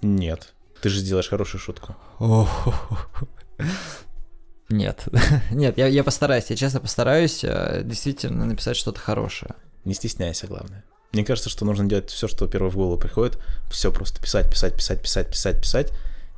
[0.02, 0.52] Нет.
[0.82, 1.96] Ты же сделаешь хорошую шутку.
[4.70, 5.08] Нет.
[5.52, 9.54] Нет, я, я постараюсь, я честно постараюсь э, действительно написать что-то хорошее.
[9.86, 10.84] Не стесняйся, главное.
[11.14, 13.38] Мне кажется, что нужно делать все, что первое в голову приходит,
[13.70, 15.94] все просто писать, писать, писать, писать, писать, писать,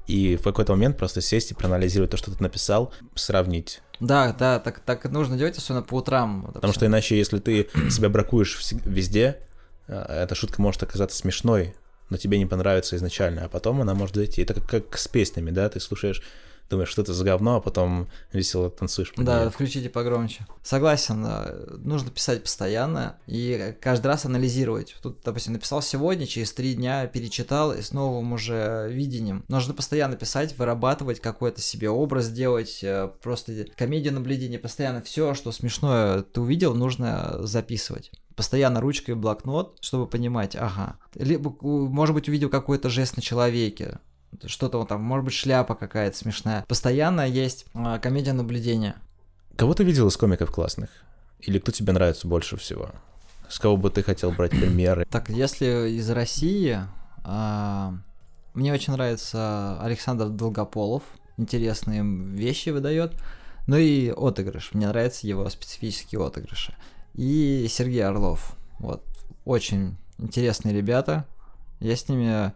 [0.06, 3.82] и в какой-то момент просто сесть и проанализировать то, что ты написал, сравнить.
[4.02, 6.42] Да, да, так, так нужно делать, особенно по утрам.
[6.42, 9.40] Вот Потому что иначе, если ты себя бракуешь везде,
[9.88, 11.74] э, эта шутка может оказаться смешной,
[12.10, 14.42] но тебе не понравится изначально, а потом она может зайти.
[14.42, 16.22] Это как, как с песнями, да, ты слушаешь
[16.70, 19.14] думаешь, что это за говно, а потом весело танцуешь.
[19.18, 20.46] Да, включите погромче.
[20.64, 24.96] Согласен, э, нужно писать постоянно и каждый раз анализировать.
[25.02, 29.44] Тут, допустим, написал сегодня, через три дня перечитал и с новым уже видением.
[29.48, 35.52] Нужно постоянно писать, вырабатывать какой-то себе образ делать, э, просто комедию наблюдения, постоянно все, что
[35.52, 38.12] смешное ты увидел, нужно записывать.
[38.36, 40.98] Постоянно ручкой и блокнот, чтобы понимать, ага.
[41.14, 44.00] Либо, может быть, увидел какой-то жест на человеке,
[44.46, 46.66] что-то вот там, может быть, шляпа какая-то смешная.
[46.68, 48.96] Постоянно есть а, комедия наблюдения.
[49.56, 50.90] Кого ты видел из комиков классных?
[51.40, 52.92] Или кто тебе нравится больше всего?
[53.50, 55.06] С кого бы ты хотел брать примеры?
[55.10, 56.80] Так, если из России,
[57.24, 57.94] а,
[58.54, 61.04] мне очень нравится Александр Долгополов,
[61.38, 63.14] интересные вещи выдает.
[63.68, 66.76] Ну и отыгрыш, мне нравятся его специфические отыгрыши.
[67.16, 69.04] И Сергей Орлов, вот,
[69.44, 71.26] очень интересные ребята.
[71.80, 72.54] Я с ними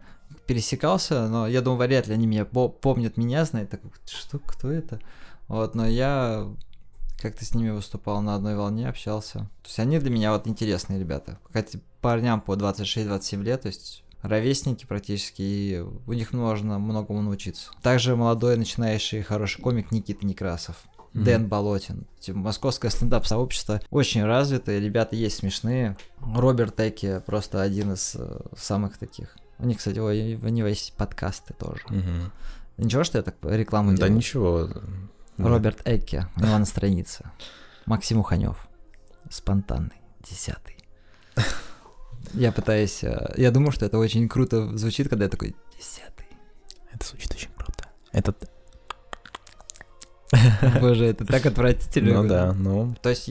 [0.50, 4.68] пересекался, но я думаю, вряд ли они меня по- помнят меня, знают, так, что, кто
[4.68, 4.98] это?
[5.46, 6.48] Вот, но я
[7.20, 9.38] как-то с ними выступал на одной волне, общался.
[9.62, 11.38] То есть они для меня вот интересные ребята.
[11.52, 17.70] Хотя парням по 26-27 лет, то есть ровесники практически, и у них можно многому научиться.
[17.80, 20.82] Также молодой начинающий хороший комик Никита Некрасов.
[21.12, 21.24] Мгм.
[21.24, 22.06] Дэн Болотин.
[22.18, 25.96] Типа, Московское стендап-сообщество очень развитое, ребята есть смешные.
[26.20, 29.36] Роберт Эки просто один из э, самых таких.
[29.60, 31.82] У них, кстати, ой, у него есть подкасты тоже.
[31.88, 32.32] Мгм.
[32.78, 34.14] Ничего, что я так рекламу Да делаю?
[34.14, 34.68] ничего.
[35.36, 37.30] Роберт Экке, у него на странице.
[37.86, 38.68] Максим Уханев.
[39.30, 40.76] Спонтанный, десятый.
[42.32, 43.02] Я пытаюсь...
[43.02, 46.26] э, Я думаю, что это очень круто звучит, когда я такой десятый.
[46.92, 47.86] Это звучит очень круто.
[48.12, 48.34] Это...
[50.80, 52.22] Боже, это так отвратительно.
[52.22, 52.94] Ну да, ну...
[53.02, 53.28] То есть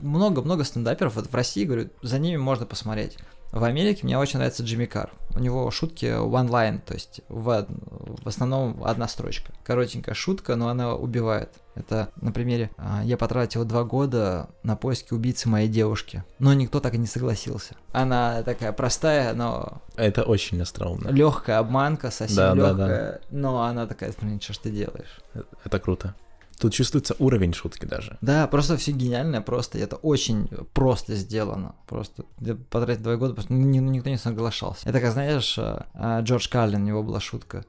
[0.00, 1.14] много-много стендаперов.
[1.16, 3.16] Вот в России, говорю, за ними можно посмотреть.
[3.54, 5.12] В Америке мне очень нравится Джимми Кар.
[5.36, 9.52] У него шутки one line, то есть в, в основном одна строчка.
[9.62, 11.50] Коротенькая шутка, но она убивает.
[11.76, 16.80] Это на примере а, «Я потратил два года на поиски убийцы моей девушки, но никто
[16.80, 17.76] так и не согласился».
[17.92, 21.10] Она такая простая, но Это очень остроумно.
[21.10, 25.20] легкая обманка, совсем Да, да, легкая, но она такая, блин, что ж ты делаешь?
[25.64, 26.16] Это круто.
[26.58, 28.16] Тут чувствуется уровень шутки даже.
[28.20, 31.74] Да, просто все гениальное, просто это очень просто сделано.
[31.86, 34.88] Просто я потратил два года, просто ни- никто не соглашался.
[34.88, 37.64] Это как, знаешь, а, а, Джордж Карлин, у него была шутка.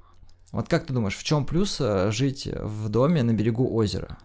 [0.52, 4.18] Вот как ты думаешь, в чем плюс а, жить в доме на берегу озера?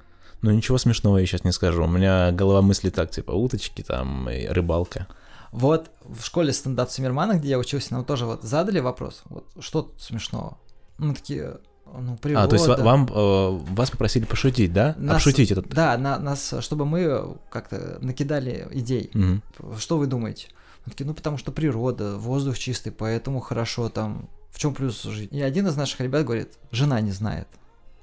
[0.43, 1.85] Ну ничего смешного я сейчас не скажу.
[1.85, 5.07] У меня голова мыслит так, типа уточки там и рыбалка.
[5.53, 9.83] Вот в школе стендап Симмермана, где я учился, нам тоже вот задали вопрос, вот что
[9.83, 10.59] тут смешного?
[10.99, 11.59] Мы такие,
[11.99, 12.45] ну, природа.
[12.45, 14.95] А, то есть ва- вам э, вас попросили пошутить, да?
[14.99, 15.69] Нас- Обшутить этот.
[15.69, 19.11] Да, на, нас, чтобы мы как-то накидали идей.
[19.15, 19.43] Мгм.
[19.79, 20.49] Что вы думаете?
[20.87, 24.29] Мы такие, ну потому что природа, воздух чистый, поэтому хорошо там.
[24.51, 25.33] В чем плюс жить?
[25.33, 27.47] И один из наших ребят говорит, жена не знает.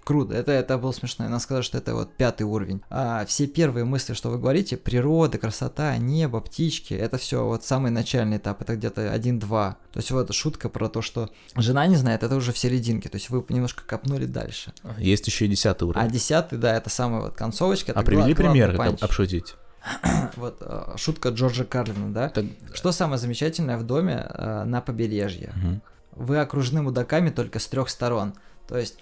[0.07, 1.25] Круто, это, это было смешно.
[1.25, 2.81] И нам сказали, что это вот пятый уровень.
[2.89, 7.91] А все первые мысли, что вы говорите, природа, красота, небо, птички, это все вот самый
[7.91, 9.75] начальный этап, это где-то один-два.
[9.91, 13.09] То есть вот шутка про то, что жена не знает, это уже в серединке.
[13.09, 14.71] То есть вы немножко копнули дальше.
[14.97, 16.09] Есть еще и десятый А уровень.
[16.09, 17.91] десятый, да, это самая вот концовочка.
[17.91, 19.03] это А привели гла- главный пример, панч.
[19.03, 19.55] обшутить?
[20.37, 22.29] Вот э, шутка Джорджа Карлина, да?
[22.29, 25.51] Так- Что самое замечательное в доме э, на побережье?
[25.55, 25.81] Мгм.
[26.15, 28.35] Вы окружены мудаками только с трех сторон.
[28.69, 28.99] То есть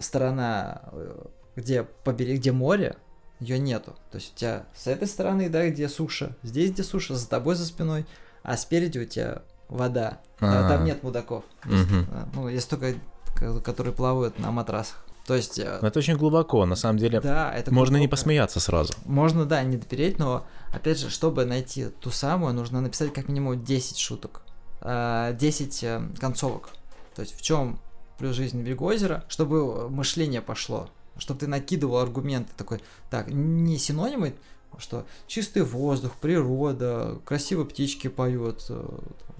[0.00, 1.26] сторона, э,
[1.56, 2.96] где поберег, где море,
[3.40, 3.94] ее нету.
[4.10, 7.54] То есть у тебя с этой стороны, да, где суша, здесь где суша, за тобой
[7.56, 8.06] за спиной,
[8.42, 10.18] а спереди у тебя вода.
[10.40, 10.68] А А.
[10.68, 11.44] Там нет мудаков.
[11.64, 12.04] Есть, э,
[12.34, 12.94] ну, есть только
[13.36, 15.04] ко- которые плавают на матрасах.
[15.26, 17.18] То есть, э, это очень глубоко, на самом деле.
[17.20, 18.10] да, это Можно не глубоко.
[18.20, 18.92] посмеяться сразу.
[19.06, 23.62] Можно, да, не допереть, но, опять же, чтобы найти ту самую, нужно написать как минимум
[23.64, 24.42] 10 шуток,
[24.82, 26.68] а, 10 э, концовок.
[27.16, 27.78] То есть в чем
[28.18, 33.78] плюс жизнь на берегу озера, чтобы мышление пошло, чтобы ты накидывал аргументы такой, так, не
[33.78, 34.34] синонимы,
[34.78, 38.88] что чистый воздух, природа, красиво птички поют, э,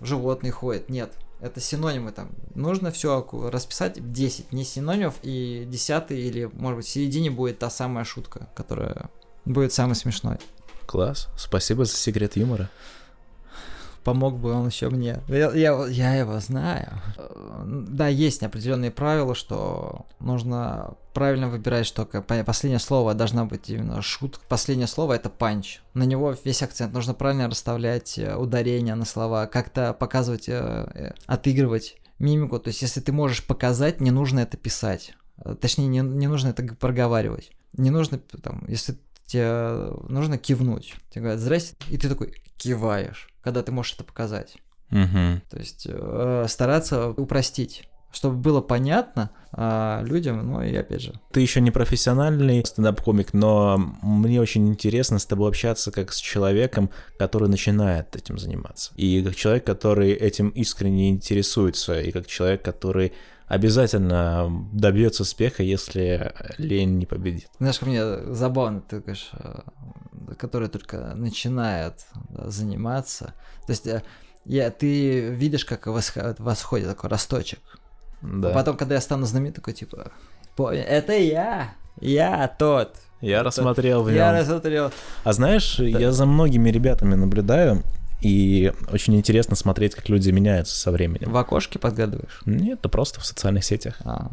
[0.03, 0.89] животные ходят.
[0.89, 2.31] Нет, это синонимы там.
[2.55, 7.71] Нужно все расписать 10, не синонимов, и 10 или, может быть, в середине будет та
[7.71, 9.11] самая шутка, которая
[9.45, 10.39] будет самой смешной.
[10.87, 11.29] Класс.
[11.37, 12.71] Спасибо за секрет юмора.
[14.05, 15.21] Помог бы он еще мне.
[15.29, 17.01] Я, я, я его знаю.
[17.65, 24.45] Да, есть определенные правила, что нужно правильно выбирать, что последнее слово должна быть именно шутка.
[24.49, 25.81] Последнее слово это панч.
[25.95, 26.93] На него весь акцент.
[26.93, 30.53] Нужно правильно расставлять э, ударения на слова, как-то показывать, э,
[30.95, 32.59] э, отыгрывать мимику.
[32.59, 35.15] То есть, если ты можешь показать, не нужно это писать.
[35.61, 37.53] Точнее, не, не нужно это проговаривать.
[37.73, 40.95] Не нужно, там, если тебе нужно кивнуть.
[41.11, 44.57] Тебе говорят, здрасте, и ты такой киваешь, когда ты можешь это показать.
[44.91, 45.43] Мгм.
[45.51, 51.13] То есть э, стараться упростить, чтобы было понятно а, людям, ну и опять же.
[51.33, 56.91] Ты еще не профессиональный стендап-комик, но мне очень интересно с тобой общаться как с человеком,
[57.19, 58.93] который начинает этим заниматься.
[58.97, 63.13] И как человек, который этим искренне интересуется, и как человек, который
[63.47, 67.49] обязательно добьется успеха, если лень не победит.
[67.59, 69.61] Знаешь, ко мне забавно, ты говоришь, э,
[70.39, 73.35] который только начинает да, заниматься.
[73.67, 74.03] То есть э,
[74.45, 77.61] я, ты видишь, как восходит, такой росточек.
[78.23, 78.51] Да.
[78.51, 80.13] А потом, когда я стану знаменитым, такой типа,
[80.57, 82.97] это я, я тот.
[83.21, 84.17] Я это, рассмотрел в нем.
[84.17, 84.91] Я рассмотрел.
[85.25, 85.85] А знаешь, да.
[85.85, 87.83] я за многими ребятами наблюдаю,
[88.21, 91.31] и очень интересно смотреть, как люди меняются со временем.
[91.31, 92.41] В окошке подгадываешь?
[92.47, 93.97] Нет, это просто в социальных сетях.
[94.05, 94.31] А.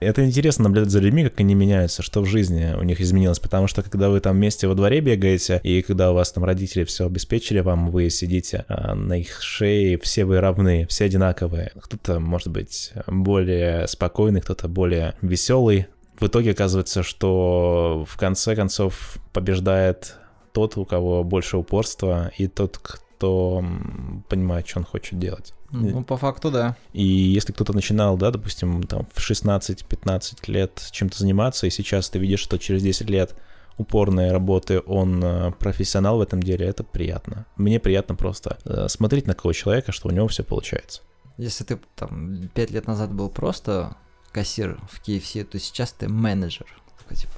[0.00, 3.66] Это интересно наблюдать за людьми, как они меняются, что в жизни у них изменилось, потому
[3.66, 7.06] что когда вы там вместе во дворе бегаете, и когда у вас там родители все
[7.06, 11.72] обеспечили вам, вы сидите а, на их шее, все вы равны, все одинаковые.
[11.80, 15.86] Кто-то, может быть, более спокойный, кто-то более веселый.
[16.18, 20.16] В итоге оказывается, что в конце концов побеждает
[20.52, 22.78] тот, у кого больше упорства, и тот,
[23.16, 23.64] кто
[24.28, 25.54] понимает, что он хочет делать.
[25.70, 26.76] Ну, по факту, да.
[26.92, 32.18] И если кто-то начинал, да, допустим, там в 16-15 лет чем-то заниматься, и сейчас ты
[32.18, 33.34] видишь, что через 10 лет
[33.76, 37.46] упорной работы он э, профессионал в этом деле, это приятно.
[37.56, 41.02] Мне приятно просто э, смотреть на кого человека, что у него все получается.
[41.38, 43.96] Если ты там 5 лет назад был просто
[44.30, 46.66] кассир в KFC, то сейчас ты менеджер.
[46.98, 47.34] Такой, типа,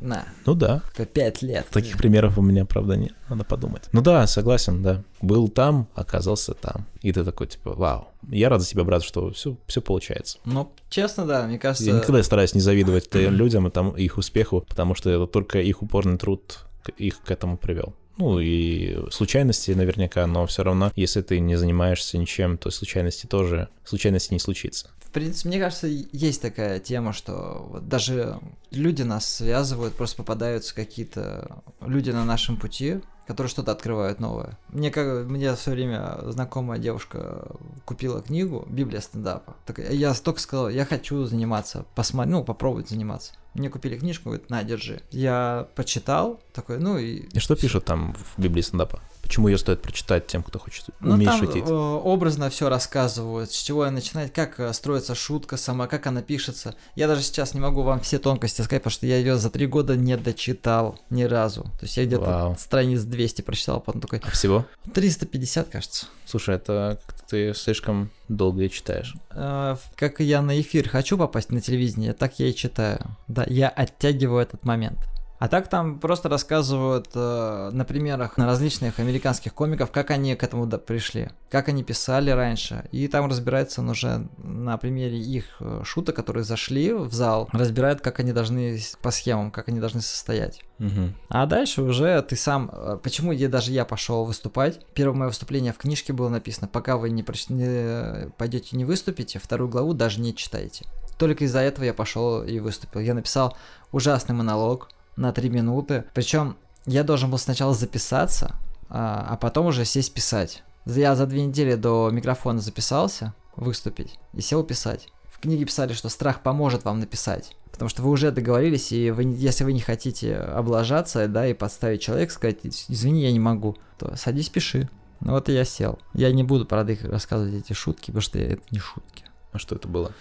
[0.00, 0.24] на.
[0.46, 0.82] Ну да.
[1.12, 1.66] Пять лет.
[1.70, 3.12] Таких примеров у меня, правда, нет.
[3.28, 3.84] Надо подумать.
[3.92, 5.02] Ну да, согласен, да.
[5.20, 6.86] Был там, оказался там.
[7.02, 8.08] И ты такой, типа, вау.
[8.28, 10.38] Я рад за тебя, брат, что все, все получается.
[10.44, 11.88] Ну, честно, да, мне кажется...
[11.88, 15.82] Я никогда стараюсь не завидовать людям и там их успеху, потому что это только их
[15.82, 17.94] упорный труд их к этому привел.
[18.16, 23.68] Ну и случайности наверняка, но все равно, если ты не занимаешься ничем, то случайности тоже,
[23.84, 24.90] случайности не случится.
[25.04, 28.38] В принципе, мне кажется, есть такая тема, что вот даже
[28.70, 33.00] люди нас связывают, просто попадаются какие-то люди на нашем пути,
[33.30, 34.58] которые что-то открывают новое.
[34.70, 37.46] Мне как мне все время знакомая девушка
[37.84, 39.54] купила книгу Библия стендапа.
[39.66, 43.34] Так я столько сказал, я хочу заниматься, посмотреть, ну попробовать заниматься.
[43.54, 45.02] Мне купили книжку, говорит, на, держи.
[45.12, 47.28] Я почитал, такой, ну и...
[47.32, 48.98] И что пишут там в Библии стендапа?
[49.30, 51.62] Почему ее стоит прочитать тем, кто хочет ну, уметь там шутить?
[51.64, 56.20] Э, образно все рассказывают, с чего я начинать, как э, строится шутка сама, как она
[56.20, 56.74] пишется.
[56.96, 59.68] Я даже сейчас не могу вам все тонкости сказать, потому что я ее за три
[59.68, 61.62] года не дочитал ни разу.
[61.62, 62.56] То есть я где-то Вау.
[62.58, 64.18] страниц 200 прочитал, потом такой...
[64.20, 64.66] А всего?
[64.94, 66.06] 350, кажется.
[66.26, 69.14] Слушай, это ты слишком долго и читаешь.
[69.30, 73.16] Э, как я на эфир хочу попасть на телевидение, так я и читаю.
[73.28, 74.98] Да, я оттягиваю этот момент.
[75.40, 80.42] А так там просто рассказывают э, на примерах на различных американских комиков, как они к
[80.42, 82.86] этому пришли, как они писали раньше.
[82.92, 88.02] И там разбирается он уже на примере их э, шуток, которые зашли в зал, разбирают,
[88.02, 90.60] как они должны по схемам, как они должны состоять.
[90.78, 91.14] Угу.
[91.30, 92.70] А дальше уже ты сам...
[92.70, 94.84] Э, почему я даже я пошел выступать?
[94.92, 97.48] Первое мое выступление в книжке было написано, пока вы не, проч...
[97.48, 100.84] не пойдете не выступите, вторую главу даже не читайте.
[101.18, 103.00] Только из-за этого я пошел и выступил.
[103.00, 103.56] Я написал
[103.90, 104.90] ужасный монолог,
[105.20, 106.04] на 3 минуты.
[106.14, 106.56] Причем
[106.86, 108.56] я должен был сначала записаться,
[108.88, 110.62] а, а потом уже сесть писать.
[110.86, 115.08] Я за две недели до микрофона записался выступить и сел писать.
[115.30, 117.56] В книге писали, что страх поможет вам написать.
[117.70, 122.02] Потому что вы уже договорились, и вы, если вы не хотите облажаться, да, и подставить
[122.02, 122.58] человека, сказать,
[122.88, 124.88] извини, я не могу, то садись, пиши.
[125.20, 125.98] Ну вот и я сел.
[126.14, 129.24] Я не буду, правда, их рассказывать эти шутки, потому что это не шутки.
[129.52, 130.12] А что это было?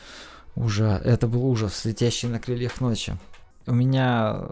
[0.55, 1.01] Ужас.
[1.03, 3.17] Это был ужас, летящий на крыльях ночи.
[3.65, 4.49] У меня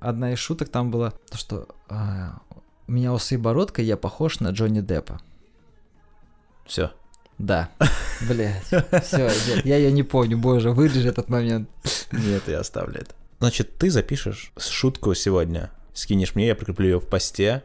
[0.00, 2.40] одна из шуток там была, то, что а,
[2.86, 5.20] у меня усы и бородка, я похож на Джонни Деппа.
[6.66, 6.92] Все.
[7.38, 7.70] Да.
[8.28, 8.64] Блять.
[9.04, 9.30] Все,
[9.64, 11.68] я ее не помню, боже, вырежи этот момент.
[12.12, 13.14] Нет, я оставлю это.
[13.38, 17.62] Значит, ты запишешь шутку сегодня, скинешь мне, я прикреплю ее в посте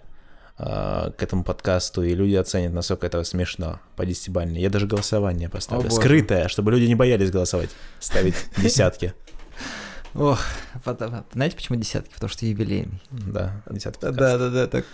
[0.59, 4.61] э, к этому подкасту, и люди оценят, насколько это смешно по десятибалльной.
[4.61, 5.87] Я даже голосование поставлю.
[5.87, 9.15] О, Скрытое, чтобы люди не боялись голосовать, ставить десятки.
[10.15, 10.39] Ох,
[10.83, 12.13] потом, знаете, почему десятки?
[12.13, 13.01] Потому что юбилейный.
[13.11, 14.01] Да, десятки.
[14.01, 14.85] Да, да, да, так.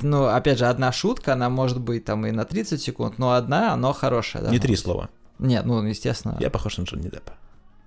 [0.00, 3.76] Ну, опять же, одна шутка, она может быть там и на 30 секунд, но одна,
[3.76, 4.44] но хорошая.
[4.44, 5.10] Да, Не три слова.
[5.38, 6.36] Нет, ну, естественно.
[6.40, 7.34] Я похож на Джонни Деппа.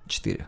[0.08, 0.48] Четыре.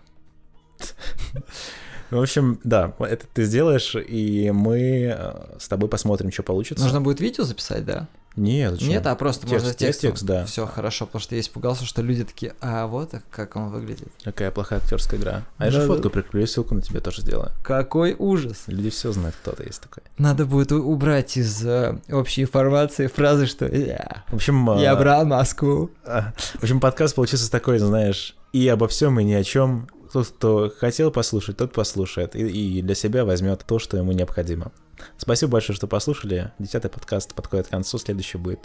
[2.09, 6.83] В общем, да, это ты сделаешь, и мы э, с тобой посмотрим, что получится.
[6.83, 8.07] Нужно будет видео записать, да?
[8.37, 8.89] Нет, зачем?
[8.89, 10.45] Нет, а просто текст, можно текст, текст, да.
[10.45, 14.09] Все хорошо, потому что я испугался, что люди такие, а вот как он выглядит.
[14.23, 15.43] Какая плохая актерская игра.
[15.57, 17.51] А я же фотку прикреплю, ссылку на тебя тоже сделаю.
[17.63, 18.63] Какой ужас.
[18.67, 20.03] Люди все знают, кто ты есть такой.
[20.17, 25.25] Надо будет убрать из э, общей информации фразы, что я, в общем, я э, брал
[25.25, 25.89] Москву.
[26.05, 29.87] Э, в общем, подкаст получился такой, знаешь, И обо всем и ни о чем.
[30.17, 32.35] Тот, кто хотел послушать, тот послушает.
[32.35, 34.71] И, и для себя возьмет то, что ему необходимо.
[35.15, 36.51] Спасибо большое, что послушали.
[36.57, 37.99] Десятый подкаст подходит к концу.
[37.99, 38.61] Следующий будет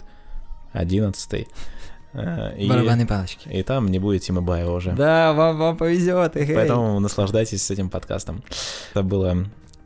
[0.71, 1.47] одиннадцатый.
[2.13, 3.47] Э, И, Барабанные палочки.
[3.49, 4.93] и там не будет Тима Баева уже.
[4.93, 6.33] Да, вам, вам повезет.
[6.33, 8.43] Поэтому наслаждайтесь этим подкастом.
[8.89, 9.45] Это было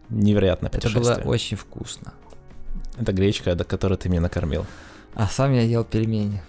[0.09, 2.13] невероятное Это было очень вкусно.
[2.97, 4.65] Это гречка, до которой ты меня накормил.
[5.15, 6.41] А сам я ел пельмени.